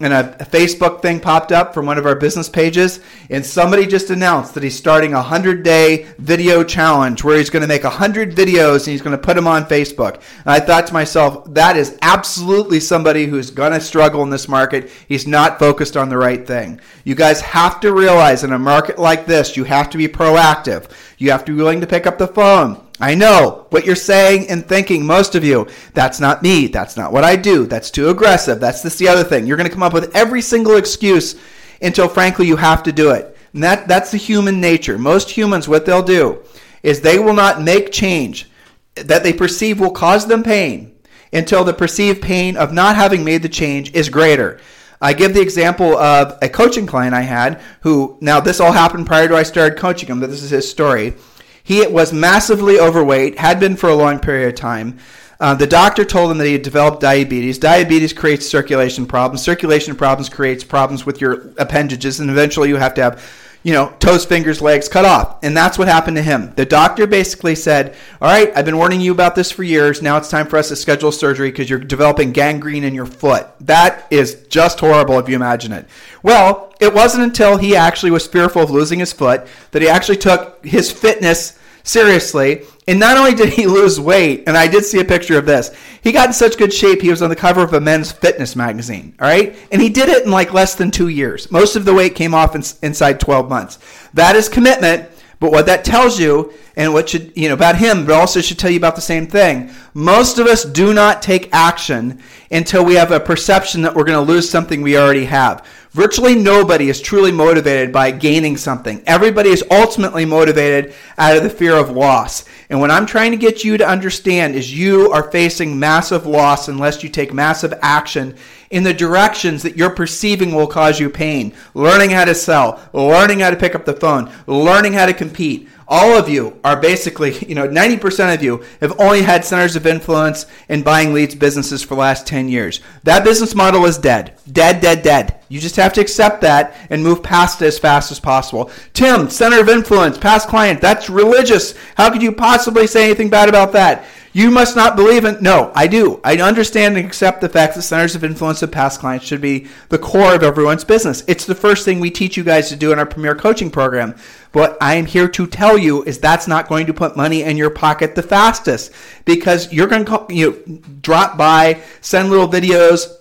and 0.00 0.14
a, 0.14 0.36
Facebook 0.50 1.02
thing 1.02 1.20
popped 1.20 1.52
up 1.52 1.74
from 1.74 1.86
one 1.86 1.98
of 1.98 2.06
our 2.06 2.14
business 2.14 2.48
pages, 2.48 3.00
and 3.28 3.44
somebody 3.44 3.86
just 3.86 4.10
announced 4.10 4.54
that 4.54 4.62
he's 4.62 4.76
starting 4.76 5.12
a 5.12 5.16
100 5.16 5.62
day 5.62 6.06
video 6.18 6.64
challenge 6.64 7.22
where 7.22 7.36
he's 7.36 7.50
going 7.50 7.60
to 7.60 7.68
make 7.68 7.84
100 7.84 8.34
videos 8.34 8.78
and 8.78 8.88
he's 8.88 9.02
going 9.02 9.16
to 9.16 9.22
put 9.22 9.36
them 9.36 9.46
on 9.46 9.64
Facebook. 9.66 10.14
And 10.14 10.46
I 10.46 10.60
thought 10.60 10.86
to 10.86 10.92
myself, 10.92 11.44
that 11.54 11.76
is 11.76 11.98
absolutely 12.02 12.80
somebody 12.80 13.26
who's 13.26 13.50
going 13.50 13.72
to 13.72 13.80
struggle 13.80 14.22
in 14.22 14.30
this 14.30 14.48
market. 14.48 14.90
He's 15.06 15.26
not 15.26 15.58
focused 15.58 15.96
on 15.96 16.08
the 16.08 16.18
right 16.18 16.46
thing. 16.46 16.80
You 17.04 17.14
guys 17.14 17.40
have 17.42 17.80
to 17.80 17.92
realize 17.92 18.42
in 18.42 18.52
a 18.52 18.58
market 18.58 18.98
like 18.98 19.26
this, 19.26 19.56
you 19.56 19.64
have 19.64 19.90
to 19.90 19.98
be 19.98 20.08
proactive. 20.08 20.90
You 21.18 21.30
have 21.30 21.44
to 21.44 21.52
be 21.52 21.58
willing 21.58 21.80
to 21.82 21.86
pick 21.86 22.06
up 22.06 22.18
the 22.18 22.28
phone. 22.28 22.86
I 23.00 23.14
know 23.14 23.66
what 23.70 23.86
you're 23.86 23.96
saying 23.96 24.50
and 24.50 24.66
thinking, 24.66 25.06
most 25.06 25.34
of 25.34 25.42
you. 25.42 25.68
That's 25.94 26.20
not 26.20 26.42
me. 26.42 26.66
That's 26.66 26.96
not 26.96 27.12
what 27.12 27.24
I 27.24 27.36
do. 27.36 27.66
That's 27.66 27.90
too 27.90 28.10
aggressive. 28.10 28.60
That's 28.60 28.82
this 28.82 28.96
the 28.96 29.08
other 29.08 29.24
thing. 29.24 29.46
You're 29.46 29.56
going 29.56 29.68
to 29.68 29.72
come 29.72 29.82
up 29.82 29.94
with 29.94 30.14
every 30.14 30.42
single 30.42 30.76
excuse 30.76 31.40
until, 31.80 32.08
frankly, 32.08 32.46
you 32.46 32.56
have 32.56 32.82
to 32.82 32.92
do 32.92 33.10
it. 33.12 33.36
And 33.54 33.62
that, 33.62 33.88
that's 33.88 34.10
the 34.10 34.18
human 34.18 34.60
nature. 34.60 34.98
Most 34.98 35.30
humans, 35.30 35.66
what 35.66 35.86
they'll 35.86 36.02
do 36.02 36.40
is 36.82 37.00
they 37.00 37.18
will 37.18 37.34
not 37.34 37.62
make 37.62 37.90
change 37.90 38.50
that 38.94 39.22
they 39.22 39.32
perceive 39.32 39.80
will 39.80 39.90
cause 39.90 40.26
them 40.26 40.42
pain 40.42 40.94
until 41.32 41.64
the 41.64 41.72
perceived 41.72 42.20
pain 42.20 42.56
of 42.56 42.72
not 42.72 42.96
having 42.96 43.24
made 43.24 43.42
the 43.42 43.48
change 43.48 43.94
is 43.94 44.08
greater. 44.08 44.60
I 45.00 45.14
give 45.14 45.32
the 45.32 45.40
example 45.40 45.96
of 45.96 46.36
a 46.42 46.48
coaching 46.48 46.86
client 46.86 47.14
I 47.14 47.22
had 47.22 47.62
who, 47.80 48.18
now 48.20 48.40
this 48.40 48.60
all 48.60 48.72
happened 48.72 49.06
prior 49.06 49.28
to 49.28 49.36
I 49.36 49.44
started 49.44 49.78
coaching 49.78 50.08
him, 50.08 50.20
but 50.20 50.28
this 50.28 50.42
is 50.42 50.50
his 50.50 50.70
story. 50.70 51.14
He 51.62 51.86
was 51.86 52.12
massively 52.12 52.78
overweight, 52.78 53.38
had 53.38 53.60
been 53.60 53.76
for 53.76 53.88
a 53.88 53.94
long 53.94 54.18
period 54.18 54.48
of 54.48 54.54
time. 54.54 54.98
Uh, 55.40 55.54
the 55.54 55.66
doctor 55.66 56.04
told 56.04 56.30
him 56.30 56.38
that 56.38 56.46
he 56.46 56.52
had 56.52 56.62
developed 56.62 57.00
diabetes. 57.00 57.58
Diabetes 57.58 58.12
creates 58.12 58.46
circulation 58.46 59.06
problems. 59.06 59.42
Circulation 59.42 59.96
problems 59.96 60.28
creates 60.28 60.62
problems 60.62 61.06
with 61.06 61.20
your 61.20 61.52
appendages, 61.56 62.20
and 62.20 62.28
eventually 62.28 62.68
you 62.68 62.76
have 62.76 62.92
to 62.94 63.02
have, 63.02 63.30
you 63.62 63.72
know, 63.72 63.92
toes, 63.98 64.24
fingers, 64.24 64.62
legs 64.62 64.88
cut 64.88 65.04
off. 65.04 65.36
And 65.42 65.56
that's 65.56 65.78
what 65.78 65.88
happened 65.88 66.16
to 66.16 66.22
him. 66.22 66.52
The 66.56 66.64
doctor 66.64 67.06
basically 67.06 67.54
said, 67.54 67.94
"All 68.20 68.28
right, 68.28 68.52
I've 68.56 68.64
been 68.64 68.76
warning 68.76 69.00
you 69.00 69.12
about 69.12 69.34
this 69.34 69.50
for 69.50 69.62
years. 69.62 70.00
Now 70.00 70.16
it's 70.16 70.30
time 70.30 70.46
for 70.46 70.56
us 70.56 70.68
to 70.68 70.76
schedule 70.76 71.12
surgery 71.12 71.50
because 71.50 71.68
you're 71.68 71.78
developing 71.78 72.32
gangrene 72.32 72.84
in 72.84 72.94
your 72.94 73.06
foot." 73.06 73.48
That 73.60 74.06
is 74.10 74.34
just 74.48 74.80
horrible 74.80 75.18
if 75.18 75.28
you 75.28 75.34
imagine 75.34 75.72
it. 75.72 75.86
Well, 76.22 76.72
it 76.80 76.94
wasn't 76.94 77.24
until 77.24 77.58
he 77.58 77.76
actually 77.76 78.10
was 78.10 78.26
fearful 78.26 78.62
of 78.62 78.70
losing 78.70 79.00
his 79.00 79.12
foot 79.12 79.46
that 79.72 79.82
he 79.82 79.88
actually 79.88 80.16
took 80.16 80.64
his 80.64 80.90
fitness 80.90 81.54
Seriously. 81.90 82.62
And 82.86 83.00
not 83.00 83.18
only 83.18 83.34
did 83.34 83.48
he 83.48 83.66
lose 83.66 83.98
weight, 83.98 84.44
and 84.46 84.56
I 84.56 84.68
did 84.68 84.84
see 84.84 85.00
a 85.00 85.04
picture 85.04 85.36
of 85.36 85.44
this, 85.44 85.74
he 86.02 86.12
got 86.12 86.28
in 86.28 86.32
such 86.32 86.56
good 86.56 86.72
shape 86.72 87.02
he 87.02 87.10
was 87.10 87.20
on 87.20 87.30
the 87.30 87.34
cover 87.34 87.64
of 87.64 87.74
a 87.74 87.80
men's 87.80 88.12
fitness 88.12 88.54
magazine. 88.54 89.12
All 89.20 89.26
right. 89.26 89.56
And 89.72 89.82
he 89.82 89.88
did 89.88 90.08
it 90.08 90.24
in 90.24 90.30
like 90.30 90.52
less 90.52 90.76
than 90.76 90.92
two 90.92 91.08
years. 91.08 91.50
Most 91.50 91.74
of 91.74 91.84
the 91.84 91.92
weight 91.92 92.14
came 92.14 92.32
off 92.32 92.54
in, 92.54 92.62
inside 92.82 93.18
12 93.18 93.48
months. 93.48 93.80
That 94.14 94.36
is 94.36 94.48
commitment. 94.48 95.10
But 95.40 95.50
what 95.50 95.66
that 95.66 95.84
tells 95.84 96.20
you, 96.20 96.52
and 96.80 96.94
what 96.94 97.10
should, 97.10 97.30
you 97.36 97.46
know, 97.46 97.52
about 97.52 97.76
him, 97.76 98.06
but 98.06 98.14
also 98.14 98.40
should 98.40 98.58
tell 98.58 98.70
you 98.70 98.78
about 98.78 98.96
the 98.96 99.02
same 99.02 99.26
thing. 99.26 99.70
Most 99.92 100.38
of 100.38 100.46
us 100.46 100.64
do 100.64 100.94
not 100.94 101.20
take 101.20 101.50
action 101.52 102.22
until 102.50 102.86
we 102.86 102.94
have 102.94 103.12
a 103.12 103.20
perception 103.20 103.82
that 103.82 103.94
we're 103.94 104.04
going 104.04 104.24
to 104.24 104.32
lose 104.32 104.48
something 104.48 104.80
we 104.80 104.96
already 104.96 105.26
have. 105.26 105.66
Virtually 105.90 106.34
nobody 106.34 106.88
is 106.88 106.98
truly 106.98 107.32
motivated 107.32 107.92
by 107.92 108.10
gaining 108.10 108.56
something. 108.56 109.02
Everybody 109.06 109.50
is 109.50 109.62
ultimately 109.70 110.24
motivated 110.24 110.94
out 111.18 111.36
of 111.36 111.42
the 111.42 111.50
fear 111.50 111.74
of 111.74 111.90
loss. 111.90 112.46
And 112.70 112.80
what 112.80 112.90
I'm 112.90 113.04
trying 113.04 113.32
to 113.32 113.36
get 113.36 113.62
you 113.62 113.76
to 113.76 113.86
understand 113.86 114.54
is 114.54 114.74
you 114.74 115.10
are 115.10 115.30
facing 115.30 115.78
massive 115.78 116.24
loss 116.24 116.68
unless 116.68 117.02
you 117.02 117.10
take 117.10 117.34
massive 117.34 117.74
action 117.82 118.36
in 118.70 118.84
the 118.84 118.94
directions 118.94 119.64
that 119.64 119.76
you're 119.76 119.90
perceiving 119.90 120.54
will 120.54 120.68
cause 120.68 121.00
you 121.00 121.10
pain. 121.10 121.52
Learning 121.74 122.10
how 122.10 122.24
to 122.24 122.34
sell, 122.34 122.80
learning 122.92 123.40
how 123.40 123.50
to 123.50 123.56
pick 123.56 123.74
up 123.74 123.84
the 123.84 123.92
phone, 123.92 124.32
learning 124.46 124.92
how 124.92 125.06
to 125.06 125.12
compete, 125.12 125.68
all 125.90 126.16
of 126.16 126.28
you 126.28 126.58
are 126.62 126.80
basically, 126.80 127.36
you 127.46 127.54
know, 127.54 127.68
90% 127.68 128.34
of 128.34 128.42
you 128.42 128.64
have 128.80 128.98
only 128.98 129.22
had 129.22 129.44
centers 129.44 129.76
of 129.76 129.86
influence 129.86 130.46
in 130.68 130.82
buying 130.82 131.12
leads 131.12 131.34
businesses 131.34 131.82
for 131.82 131.96
the 131.96 132.00
last 132.00 132.26
10 132.26 132.48
years. 132.48 132.80
That 133.02 133.24
business 133.24 133.54
model 133.54 133.84
is 133.84 133.98
dead. 133.98 134.38
Dead, 134.50 134.80
dead, 134.80 135.02
dead. 135.02 135.40
You 135.48 135.58
just 135.58 135.76
have 135.76 135.92
to 135.94 136.00
accept 136.00 136.40
that 136.42 136.76
and 136.90 137.02
move 137.02 137.24
past 137.24 137.60
it 137.60 137.66
as 137.66 137.78
fast 137.78 138.12
as 138.12 138.20
possible. 138.20 138.70
Tim, 138.94 139.28
center 139.28 139.60
of 139.60 139.68
influence, 139.68 140.16
past 140.16 140.48
client, 140.48 140.80
that's 140.80 141.10
religious. 141.10 141.74
How 141.96 142.10
could 142.10 142.22
you 142.22 142.30
possibly 142.30 142.86
say 142.86 143.06
anything 143.06 143.28
bad 143.28 143.48
about 143.48 143.72
that? 143.72 144.04
You 144.32 144.50
must 144.50 144.76
not 144.76 144.94
believe 144.94 145.24
in. 145.24 145.42
No, 145.42 145.72
I 145.74 145.88
do. 145.88 146.20
I 146.22 146.36
understand 146.36 146.96
and 146.96 147.04
accept 147.04 147.40
the 147.40 147.48
fact 147.48 147.74
that 147.74 147.82
centers 147.82 148.14
of 148.14 148.22
influence 148.22 148.62
of 148.62 148.70
past 148.70 149.00
clients 149.00 149.26
should 149.26 149.40
be 149.40 149.66
the 149.88 149.98
core 149.98 150.34
of 150.34 150.44
everyone's 150.44 150.84
business. 150.84 151.24
It's 151.26 151.46
the 151.46 151.54
first 151.54 151.84
thing 151.84 151.98
we 151.98 152.12
teach 152.12 152.36
you 152.36 152.44
guys 152.44 152.68
to 152.68 152.76
do 152.76 152.92
in 152.92 153.00
our 153.00 153.06
premier 153.06 153.34
coaching 153.34 153.70
program. 153.70 154.14
What 154.52 154.76
I 154.80 154.94
am 154.94 155.06
here 155.06 155.28
to 155.28 155.46
tell 155.48 155.76
you 155.76 156.04
is 156.04 156.18
that's 156.18 156.46
not 156.46 156.68
going 156.68 156.86
to 156.86 156.94
put 156.94 157.16
money 157.16 157.42
in 157.42 157.56
your 157.56 157.70
pocket 157.70 158.14
the 158.14 158.22
fastest 158.22 158.92
because 159.24 159.72
you're 159.72 159.88
going 159.88 160.04
to 160.04 160.26
you 160.28 160.50
know, 160.50 160.78
drop 161.00 161.36
by, 161.36 161.80
send 162.00 162.30
little 162.30 162.48
videos, 162.48 163.12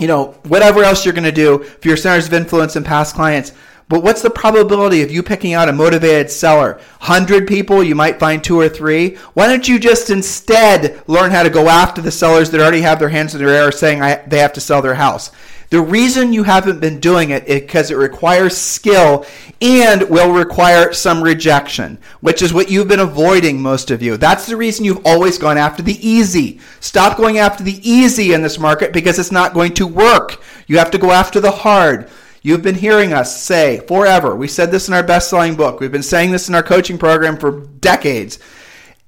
you 0.00 0.08
know, 0.08 0.32
whatever 0.48 0.82
else 0.82 1.04
you're 1.04 1.14
going 1.14 1.24
to 1.24 1.32
do 1.32 1.62
for 1.62 1.88
your 1.88 1.96
centers 1.96 2.26
of 2.26 2.34
influence 2.34 2.74
and 2.74 2.84
past 2.84 3.14
clients. 3.14 3.52
But 3.90 4.04
what's 4.04 4.22
the 4.22 4.30
probability 4.30 5.02
of 5.02 5.10
you 5.10 5.20
picking 5.20 5.52
out 5.52 5.68
a 5.68 5.72
motivated 5.72 6.30
seller? 6.30 6.74
100 7.00 7.48
people, 7.48 7.82
you 7.82 7.96
might 7.96 8.20
find 8.20 8.42
two 8.42 8.56
or 8.56 8.68
three. 8.68 9.16
Why 9.34 9.48
don't 9.48 9.66
you 9.66 9.80
just 9.80 10.10
instead 10.10 11.02
learn 11.08 11.32
how 11.32 11.42
to 11.42 11.50
go 11.50 11.68
after 11.68 12.00
the 12.00 12.12
sellers 12.12 12.52
that 12.52 12.60
already 12.60 12.82
have 12.82 13.00
their 13.00 13.08
hands 13.08 13.34
in 13.34 13.40
their 13.40 13.48
air 13.48 13.72
saying 13.72 13.98
they 14.28 14.38
have 14.38 14.52
to 14.52 14.60
sell 14.60 14.80
their 14.80 14.94
house? 14.94 15.32
The 15.70 15.80
reason 15.80 16.32
you 16.32 16.44
haven't 16.44 16.78
been 16.78 17.00
doing 17.00 17.30
it 17.30 17.48
is 17.48 17.62
because 17.62 17.90
it 17.90 17.96
requires 17.96 18.56
skill 18.56 19.26
and 19.60 20.08
will 20.08 20.32
require 20.32 20.92
some 20.92 21.20
rejection, 21.20 21.98
which 22.20 22.42
is 22.42 22.54
what 22.54 22.70
you've 22.70 22.86
been 22.86 23.00
avoiding, 23.00 23.60
most 23.60 23.90
of 23.90 24.02
you. 24.02 24.16
That's 24.16 24.46
the 24.46 24.56
reason 24.56 24.84
you've 24.84 25.04
always 25.04 25.36
gone 25.36 25.58
after 25.58 25.82
the 25.82 26.08
easy. 26.08 26.60
Stop 26.78 27.16
going 27.16 27.38
after 27.38 27.64
the 27.64 27.80
easy 27.88 28.34
in 28.34 28.42
this 28.42 28.58
market 28.58 28.92
because 28.92 29.18
it's 29.18 29.32
not 29.32 29.52
going 29.52 29.74
to 29.74 29.86
work. 29.88 30.40
You 30.68 30.78
have 30.78 30.92
to 30.92 30.98
go 30.98 31.10
after 31.10 31.40
the 31.40 31.50
hard. 31.50 32.08
You've 32.42 32.62
been 32.62 32.74
hearing 32.74 33.12
us 33.12 33.40
say 33.40 33.80
forever. 33.86 34.34
We 34.34 34.48
said 34.48 34.70
this 34.70 34.88
in 34.88 34.94
our 34.94 35.02
best 35.02 35.28
selling 35.28 35.56
book. 35.56 35.78
We've 35.78 35.92
been 35.92 36.02
saying 36.02 36.30
this 36.30 36.48
in 36.48 36.54
our 36.54 36.62
coaching 36.62 36.96
program 36.96 37.36
for 37.36 37.60
decades. 37.60 38.38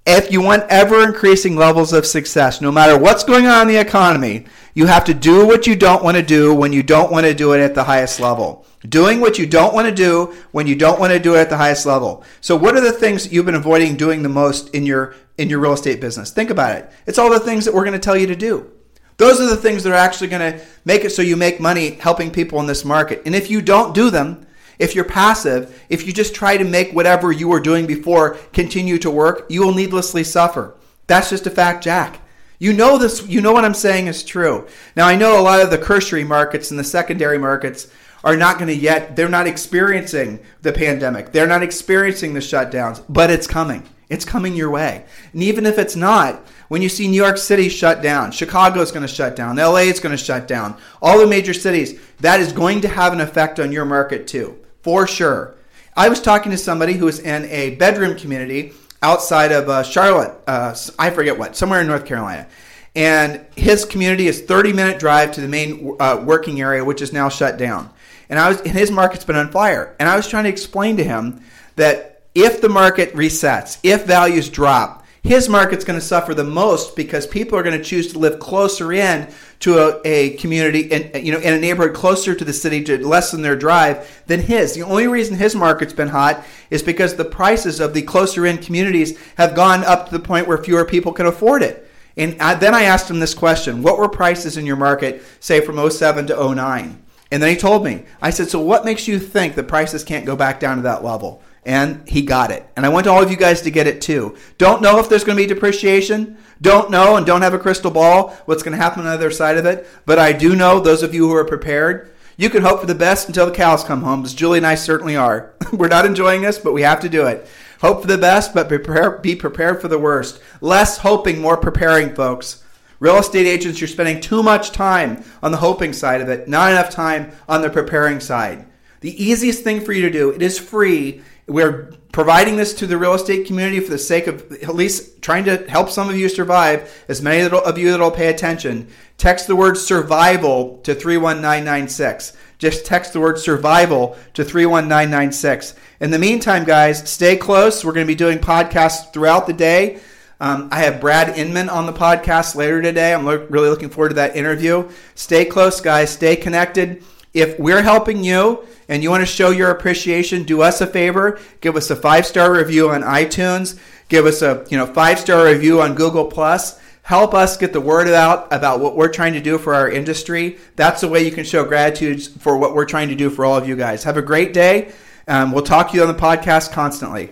If 0.04 0.32
you 0.32 0.42
want 0.42 0.64
ever 0.68 1.02
increasing 1.04 1.56
levels 1.56 1.92
of 1.92 2.04
success, 2.04 2.60
no 2.60 2.72
matter 2.72 2.98
what's 2.98 3.24
going 3.24 3.46
on 3.46 3.62
in 3.62 3.68
the 3.68 3.80
economy, 3.80 4.46
you 4.74 4.86
have 4.86 5.04
to 5.04 5.14
do 5.14 5.46
what 5.46 5.66
you 5.66 5.76
don't 5.76 6.02
want 6.02 6.16
to 6.16 6.22
do 6.22 6.54
when 6.54 6.72
you 6.72 6.82
don't 6.82 7.12
want 7.12 7.24
to 7.24 7.34
do 7.34 7.52
it 7.52 7.60
at 7.60 7.74
the 7.74 7.84
highest 7.84 8.20
level. 8.20 8.66
Doing 8.86 9.20
what 9.20 9.38
you 9.38 9.46
don't 9.46 9.72
want 9.72 9.86
to 9.86 9.94
do 9.94 10.34
when 10.50 10.66
you 10.66 10.74
don't 10.74 10.98
want 10.98 11.12
to 11.12 11.20
do 11.20 11.36
it 11.36 11.40
at 11.40 11.50
the 11.50 11.56
highest 11.56 11.86
level. 11.86 12.24
So 12.40 12.56
what 12.56 12.74
are 12.74 12.80
the 12.80 12.92
things 12.92 13.32
you've 13.32 13.46
been 13.46 13.54
avoiding 13.54 13.96
doing 13.96 14.22
the 14.22 14.28
most 14.28 14.74
in 14.74 14.84
your 14.84 15.14
in 15.38 15.48
your 15.48 15.60
real 15.60 15.72
estate 15.72 16.00
business? 16.00 16.32
Think 16.32 16.50
about 16.50 16.76
it. 16.76 16.90
It's 17.06 17.18
all 17.18 17.30
the 17.30 17.38
things 17.38 17.64
that 17.64 17.72
we're 17.72 17.84
going 17.84 17.92
to 17.92 17.98
tell 18.00 18.16
you 18.16 18.26
to 18.26 18.36
do. 18.36 18.72
Those 19.16 19.40
are 19.40 19.48
the 19.48 19.56
things 19.56 19.82
that 19.84 19.92
are 19.92 19.96
actually 19.96 20.28
going 20.28 20.52
to 20.52 20.64
make 20.84 21.04
it 21.04 21.10
so 21.10 21.22
you 21.22 21.36
make 21.36 21.60
money 21.60 21.90
helping 21.90 22.30
people 22.30 22.60
in 22.60 22.66
this 22.66 22.84
market. 22.84 23.22
And 23.26 23.34
if 23.34 23.50
you 23.50 23.62
don't 23.62 23.94
do 23.94 24.10
them, 24.10 24.46
if 24.78 24.94
you're 24.94 25.04
passive, 25.04 25.84
if 25.88 26.06
you 26.06 26.12
just 26.12 26.34
try 26.34 26.56
to 26.56 26.64
make 26.64 26.92
whatever 26.92 27.30
you 27.30 27.48
were 27.48 27.60
doing 27.60 27.86
before 27.86 28.34
continue 28.52 28.98
to 28.98 29.10
work, 29.10 29.46
you 29.48 29.64
will 29.64 29.74
needlessly 29.74 30.24
suffer. 30.24 30.74
That's 31.06 31.30
just 31.30 31.46
a 31.46 31.50
fact, 31.50 31.84
Jack. 31.84 32.20
You 32.58 32.72
know 32.72 32.96
this, 32.96 33.26
you 33.26 33.40
know 33.40 33.52
what 33.52 33.64
I'm 33.64 33.74
saying 33.74 34.06
is 34.06 34.22
true. 34.22 34.66
Now 34.96 35.06
I 35.06 35.16
know 35.16 35.38
a 35.38 35.42
lot 35.42 35.60
of 35.60 35.70
the 35.70 35.78
cursory 35.78 36.24
markets 36.24 36.70
and 36.70 36.78
the 36.78 36.84
secondary 36.84 37.38
markets 37.38 37.88
are 38.24 38.36
not 38.36 38.58
going 38.58 38.68
to 38.68 38.74
yet 38.74 39.16
they're 39.16 39.28
not 39.28 39.46
experiencing 39.46 40.38
the 40.62 40.72
pandemic. 40.72 41.32
They're 41.32 41.46
not 41.46 41.62
experiencing 41.62 42.34
the 42.34 42.40
shutdowns, 42.40 43.04
but 43.08 43.30
it's 43.30 43.46
coming. 43.46 43.88
It's 44.08 44.24
coming 44.24 44.54
your 44.54 44.70
way. 44.70 45.04
And 45.32 45.42
even 45.42 45.66
if 45.66 45.78
it's 45.78 45.96
not, 45.96 46.44
when 46.72 46.80
you 46.80 46.88
see 46.88 47.06
New 47.06 47.22
York 47.22 47.36
City 47.36 47.68
shut 47.68 48.00
down, 48.00 48.32
Chicago 48.32 48.80
is 48.80 48.90
going 48.90 49.06
to 49.06 49.14
shut 49.14 49.36
down, 49.36 49.56
LA 49.56 49.80
is 49.80 50.00
going 50.00 50.16
to 50.16 50.24
shut 50.24 50.48
down, 50.48 50.74
all 51.02 51.18
the 51.18 51.26
major 51.26 51.52
cities, 51.52 52.00
that 52.20 52.40
is 52.40 52.50
going 52.50 52.80
to 52.80 52.88
have 52.88 53.12
an 53.12 53.20
effect 53.20 53.60
on 53.60 53.72
your 53.72 53.84
market 53.84 54.26
too, 54.26 54.58
for 54.80 55.06
sure. 55.06 55.54
I 55.94 56.08
was 56.08 56.18
talking 56.18 56.50
to 56.50 56.56
somebody 56.56 56.94
who 56.94 57.04
was 57.04 57.18
in 57.18 57.44
a 57.44 57.74
bedroom 57.74 58.16
community 58.16 58.72
outside 59.02 59.52
of 59.52 59.68
uh, 59.68 59.82
Charlotte, 59.82 60.34
uh, 60.46 60.74
I 60.98 61.10
forget 61.10 61.38
what, 61.38 61.56
somewhere 61.56 61.82
in 61.82 61.86
North 61.86 62.06
Carolina. 62.06 62.48
And 62.96 63.44
his 63.54 63.84
community 63.84 64.26
is 64.26 64.40
30 64.40 64.72
minute 64.72 64.98
drive 64.98 65.32
to 65.32 65.42
the 65.42 65.48
main 65.48 65.94
uh, 66.00 66.22
working 66.24 66.62
area, 66.62 66.82
which 66.82 67.02
is 67.02 67.12
now 67.12 67.28
shut 67.28 67.58
down. 67.58 67.90
And 68.30 68.38
I 68.38 68.48
was, 68.48 68.62
and 68.62 68.72
his 68.72 68.90
market's 68.90 69.26
been 69.26 69.36
on 69.36 69.50
fire. 69.50 69.94
And 70.00 70.08
I 70.08 70.16
was 70.16 70.26
trying 70.26 70.44
to 70.44 70.50
explain 70.50 70.96
to 70.96 71.04
him 71.04 71.44
that 71.76 72.22
if 72.34 72.62
the 72.62 72.70
market 72.70 73.12
resets, 73.12 73.78
if 73.82 74.06
values 74.06 74.48
drop, 74.48 75.01
his 75.22 75.48
market's 75.48 75.84
going 75.84 75.98
to 75.98 76.04
suffer 76.04 76.34
the 76.34 76.42
most 76.42 76.96
because 76.96 77.28
people 77.28 77.56
are 77.56 77.62
going 77.62 77.78
to 77.78 77.84
choose 77.84 78.12
to 78.12 78.18
live 78.18 78.40
closer 78.40 78.92
in 78.92 79.32
to 79.60 79.78
a, 79.78 80.00
a 80.04 80.30
community 80.36 80.90
and 80.92 81.24
you 81.24 81.32
know 81.32 81.38
in 81.38 81.54
a 81.54 81.60
neighborhood 81.60 81.94
closer 81.94 82.34
to 82.34 82.44
the 82.44 82.52
city 82.52 82.82
to 82.82 83.06
lessen 83.06 83.42
their 83.42 83.54
drive 83.54 84.24
than 84.26 84.40
his. 84.40 84.74
The 84.74 84.82
only 84.82 85.06
reason 85.06 85.36
his 85.36 85.54
market's 85.54 85.92
been 85.92 86.08
hot 86.08 86.44
is 86.70 86.82
because 86.82 87.14
the 87.14 87.24
prices 87.24 87.78
of 87.78 87.94
the 87.94 88.02
closer 88.02 88.44
in 88.44 88.58
communities 88.58 89.16
have 89.36 89.54
gone 89.54 89.84
up 89.84 90.06
to 90.06 90.12
the 90.12 90.24
point 90.24 90.48
where 90.48 90.58
fewer 90.58 90.84
people 90.84 91.12
can 91.12 91.26
afford 91.26 91.62
it. 91.62 91.88
And 92.16 92.40
I, 92.42 92.54
then 92.54 92.74
I 92.74 92.82
asked 92.82 93.08
him 93.08 93.20
this 93.20 93.34
question: 93.34 93.82
What 93.82 93.98
were 93.98 94.08
prices 94.08 94.56
in 94.56 94.66
your 94.66 94.76
market, 94.76 95.22
say 95.38 95.60
from 95.60 95.88
07 95.88 96.26
to 96.26 96.54
09? 96.54 97.00
And 97.30 97.42
then 97.42 97.48
he 97.48 97.56
told 97.56 97.84
me. 97.84 98.04
I 98.20 98.30
said, 98.30 98.50
"So 98.50 98.60
what 98.60 98.84
makes 98.84 99.06
you 99.06 99.20
think 99.20 99.54
the 99.54 99.62
prices 99.62 100.02
can't 100.02 100.26
go 100.26 100.34
back 100.34 100.58
down 100.58 100.78
to 100.78 100.82
that 100.82 101.04
level?" 101.04 101.42
And 101.64 102.08
he 102.08 102.22
got 102.22 102.50
it. 102.50 102.66
And 102.76 102.84
I 102.84 102.88
want 102.88 103.06
all 103.06 103.22
of 103.22 103.30
you 103.30 103.36
guys 103.36 103.62
to 103.62 103.70
get 103.70 103.86
it 103.86 104.00
too. 104.00 104.36
Don't 104.58 104.82
know 104.82 104.98
if 104.98 105.08
there's 105.08 105.22
going 105.22 105.36
to 105.36 105.42
be 105.42 105.46
depreciation. 105.46 106.36
Don't 106.60 106.90
know 106.90 107.16
and 107.16 107.24
don't 107.24 107.42
have 107.42 107.54
a 107.54 107.58
crystal 107.58 107.90
ball 107.90 108.30
what's 108.46 108.62
going 108.62 108.76
to 108.76 108.82
happen 108.82 109.00
on 109.00 109.06
the 109.06 109.12
other 109.12 109.30
side 109.30 109.56
of 109.56 109.66
it. 109.66 109.86
But 110.04 110.18
I 110.18 110.32
do 110.32 110.56
know 110.56 110.80
those 110.80 111.02
of 111.02 111.14
you 111.14 111.28
who 111.28 111.34
are 111.34 111.44
prepared, 111.44 112.12
you 112.36 112.50
can 112.50 112.62
hope 112.62 112.80
for 112.80 112.86
the 112.86 112.94
best 112.94 113.28
until 113.28 113.46
the 113.46 113.52
cows 113.52 113.84
come 113.84 114.02
home, 114.02 114.24
as 114.24 114.34
Julie 114.34 114.58
and 114.58 114.66
I 114.66 114.74
certainly 114.74 115.16
are. 115.16 115.52
We're 115.72 115.88
not 115.88 116.06
enjoying 116.06 116.42
this, 116.42 116.58
but 116.58 116.72
we 116.72 116.82
have 116.82 117.00
to 117.00 117.08
do 117.08 117.26
it. 117.26 117.46
Hope 117.80 118.00
for 118.00 118.06
the 118.06 118.18
best, 118.18 118.54
but 118.54 118.68
prepare, 118.68 119.18
be 119.18 119.36
prepared 119.36 119.80
for 119.80 119.88
the 119.88 119.98
worst. 119.98 120.40
Less 120.60 120.98
hoping, 120.98 121.40
more 121.40 121.56
preparing, 121.56 122.14
folks. 122.14 122.62
Real 123.00 123.18
estate 123.18 123.46
agents, 123.46 123.80
you're 123.80 123.88
spending 123.88 124.20
too 124.20 124.42
much 124.42 124.70
time 124.70 125.24
on 125.42 125.50
the 125.50 125.58
hoping 125.58 125.92
side 125.92 126.20
of 126.20 126.28
it, 126.28 126.46
not 126.46 126.70
enough 126.70 126.90
time 126.90 127.32
on 127.48 127.60
the 127.60 127.68
preparing 127.68 128.20
side. 128.20 128.64
The 129.00 129.20
easiest 129.22 129.64
thing 129.64 129.80
for 129.80 129.92
you 129.92 130.02
to 130.02 130.10
do, 130.10 130.30
it 130.30 130.40
is 130.40 130.58
free, 130.58 131.22
we're 131.46 131.92
providing 132.12 132.56
this 132.56 132.74
to 132.74 132.86
the 132.86 132.96
real 132.96 133.14
estate 133.14 133.46
community 133.46 133.80
for 133.80 133.90
the 133.90 133.98
sake 133.98 134.26
of 134.26 134.52
at 134.52 134.74
least 134.74 135.22
trying 135.22 135.44
to 135.44 135.68
help 135.68 135.90
some 135.90 136.08
of 136.08 136.16
you 136.16 136.28
survive. 136.28 137.04
As 137.08 137.22
many 137.22 137.42
of 137.42 137.78
you 137.78 137.90
that 137.90 138.00
will 138.00 138.10
pay 138.10 138.28
attention, 138.28 138.88
text 139.18 139.46
the 139.46 139.56
word 139.56 139.76
survival 139.76 140.78
to 140.84 140.94
31996. 140.94 142.36
Just 142.58 142.86
text 142.86 143.12
the 143.12 143.20
word 143.20 143.38
survival 143.38 144.16
to 144.34 144.44
31996. 144.44 145.74
In 146.00 146.10
the 146.10 146.18
meantime, 146.18 146.64
guys, 146.64 147.08
stay 147.10 147.36
close. 147.36 147.84
We're 147.84 147.92
going 147.92 148.06
to 148.06 148.10
be 148.10 148.14
doing 148.14 148.38
podcasts 148.38 149.12
throughout 149.12 149.46
the 149.46 149.52
day. 149.52 150.00
Um, 150.38 150.68
I 150.72 150.80
have 150.80 151.00
Brad 151.00 151.38
Inman 151.38 151.68
on 151.68 151.86
the 151.86 151.92
podcast 151.92 152.56
later 152.56 152.82
today. 152.82 153.14
I'm 153.14 153.24
lo- 153.24 153.46
really 153.48 153.68
looking 153.68 153.90
forward 153.90 154.10
to 154.10 154.14
that 154.16 154.36
interview. 154.36 154.90
Stay 155.14 155.44
close, 155.44 155.80
guys. 155.80 156.10
Stay 156.10 156.36
connected. 156.36 157.04
If 157.32 157.58
we're 157.58 157.82
helping 157.82 158.24
you, 158.24 158.66
and 158.92 159.02
you 159.02 159.08
want 159.08 159.22
to 159.22 159.26
show 159.26 159.48
your 159.48 159.70
appreciation, 159.70 160.42
do 160.42 160.60
us 160.60 160.82
a 160.82 160.86
favor, 160.86 161.40
give 161.62 161.76
us 161.76 161.90
a 161.90 161.96
five 161.96 162.26
star 162.26 162.52
review 162.52 162.90
on 162.90 163.00
iTunes, 163.00 163.80
give 164.10 164.26
us 164.26 164.42
a 164.42 164.66
you 164.68 164.76
know 164.76 164.84
five 164.84 165.18
star 165.18 165.46
review 165.46 165.80
on 165.80 165.94
Google 165.94 166.26
Plus. 166.26 166.78
Help 167.00 167.32
us 167.32 167.56
get 167.56 167.72
the 167.72 167.80
word 167.80 168.06
out 168.08 168.52
about 168.52 168.80
what 168.80 168.94
we're 168.94 169.08
trying 169.08 169.32
to 169.32 169.40
do 169.40 169.56
for 169.56 169.74
our 169.74 169.90
industry. 169.90 170.58
That's 170.76 171.00
the 171.00 171.08
way 171.08 171.24
you 171.24 171.30
can 171.32 171.44
show 171.44 171.64
gratitude 171.64 172.22
for 172.22 172.58
what 172.58 172.74
we're 172.74 172.84
trying 172.84 173.08
to 173.08 173.14
do 173.14 173.30
for 173.30 173.46
all 173.46 173.56
of 173.56 173.66
you 173.66 173.76
guys. 173.76 174.04
Have 174.04 174.18
a 174.18 174.22
great 174.22 174.52
day. 174.52 174.92
Um, 175.26 175.52
we'll 175.52 175.64
talk 175.64 175.90
to 175.90 175.96
you 175.96 176.02
on 176.02 176.08
the 176.08 176.14
podcast 176.14 176.70
constantly. 176.72 177.30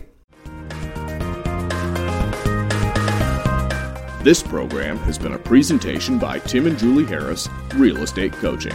This 4.24 4.42
program 4.42 4.96
has 4.98 5.18
been 5.18 5.34
a 5.34 5.38
presentation 5.38 6.18
by 6.18 6.38
Tim 6.38 6.66
and 6.66 6.78
Julie 6.78 7.04
Harris, 7.04 7.50
Real 7.74 7.98
Estate 7.98 8.32
Coaching. 8.32 8.74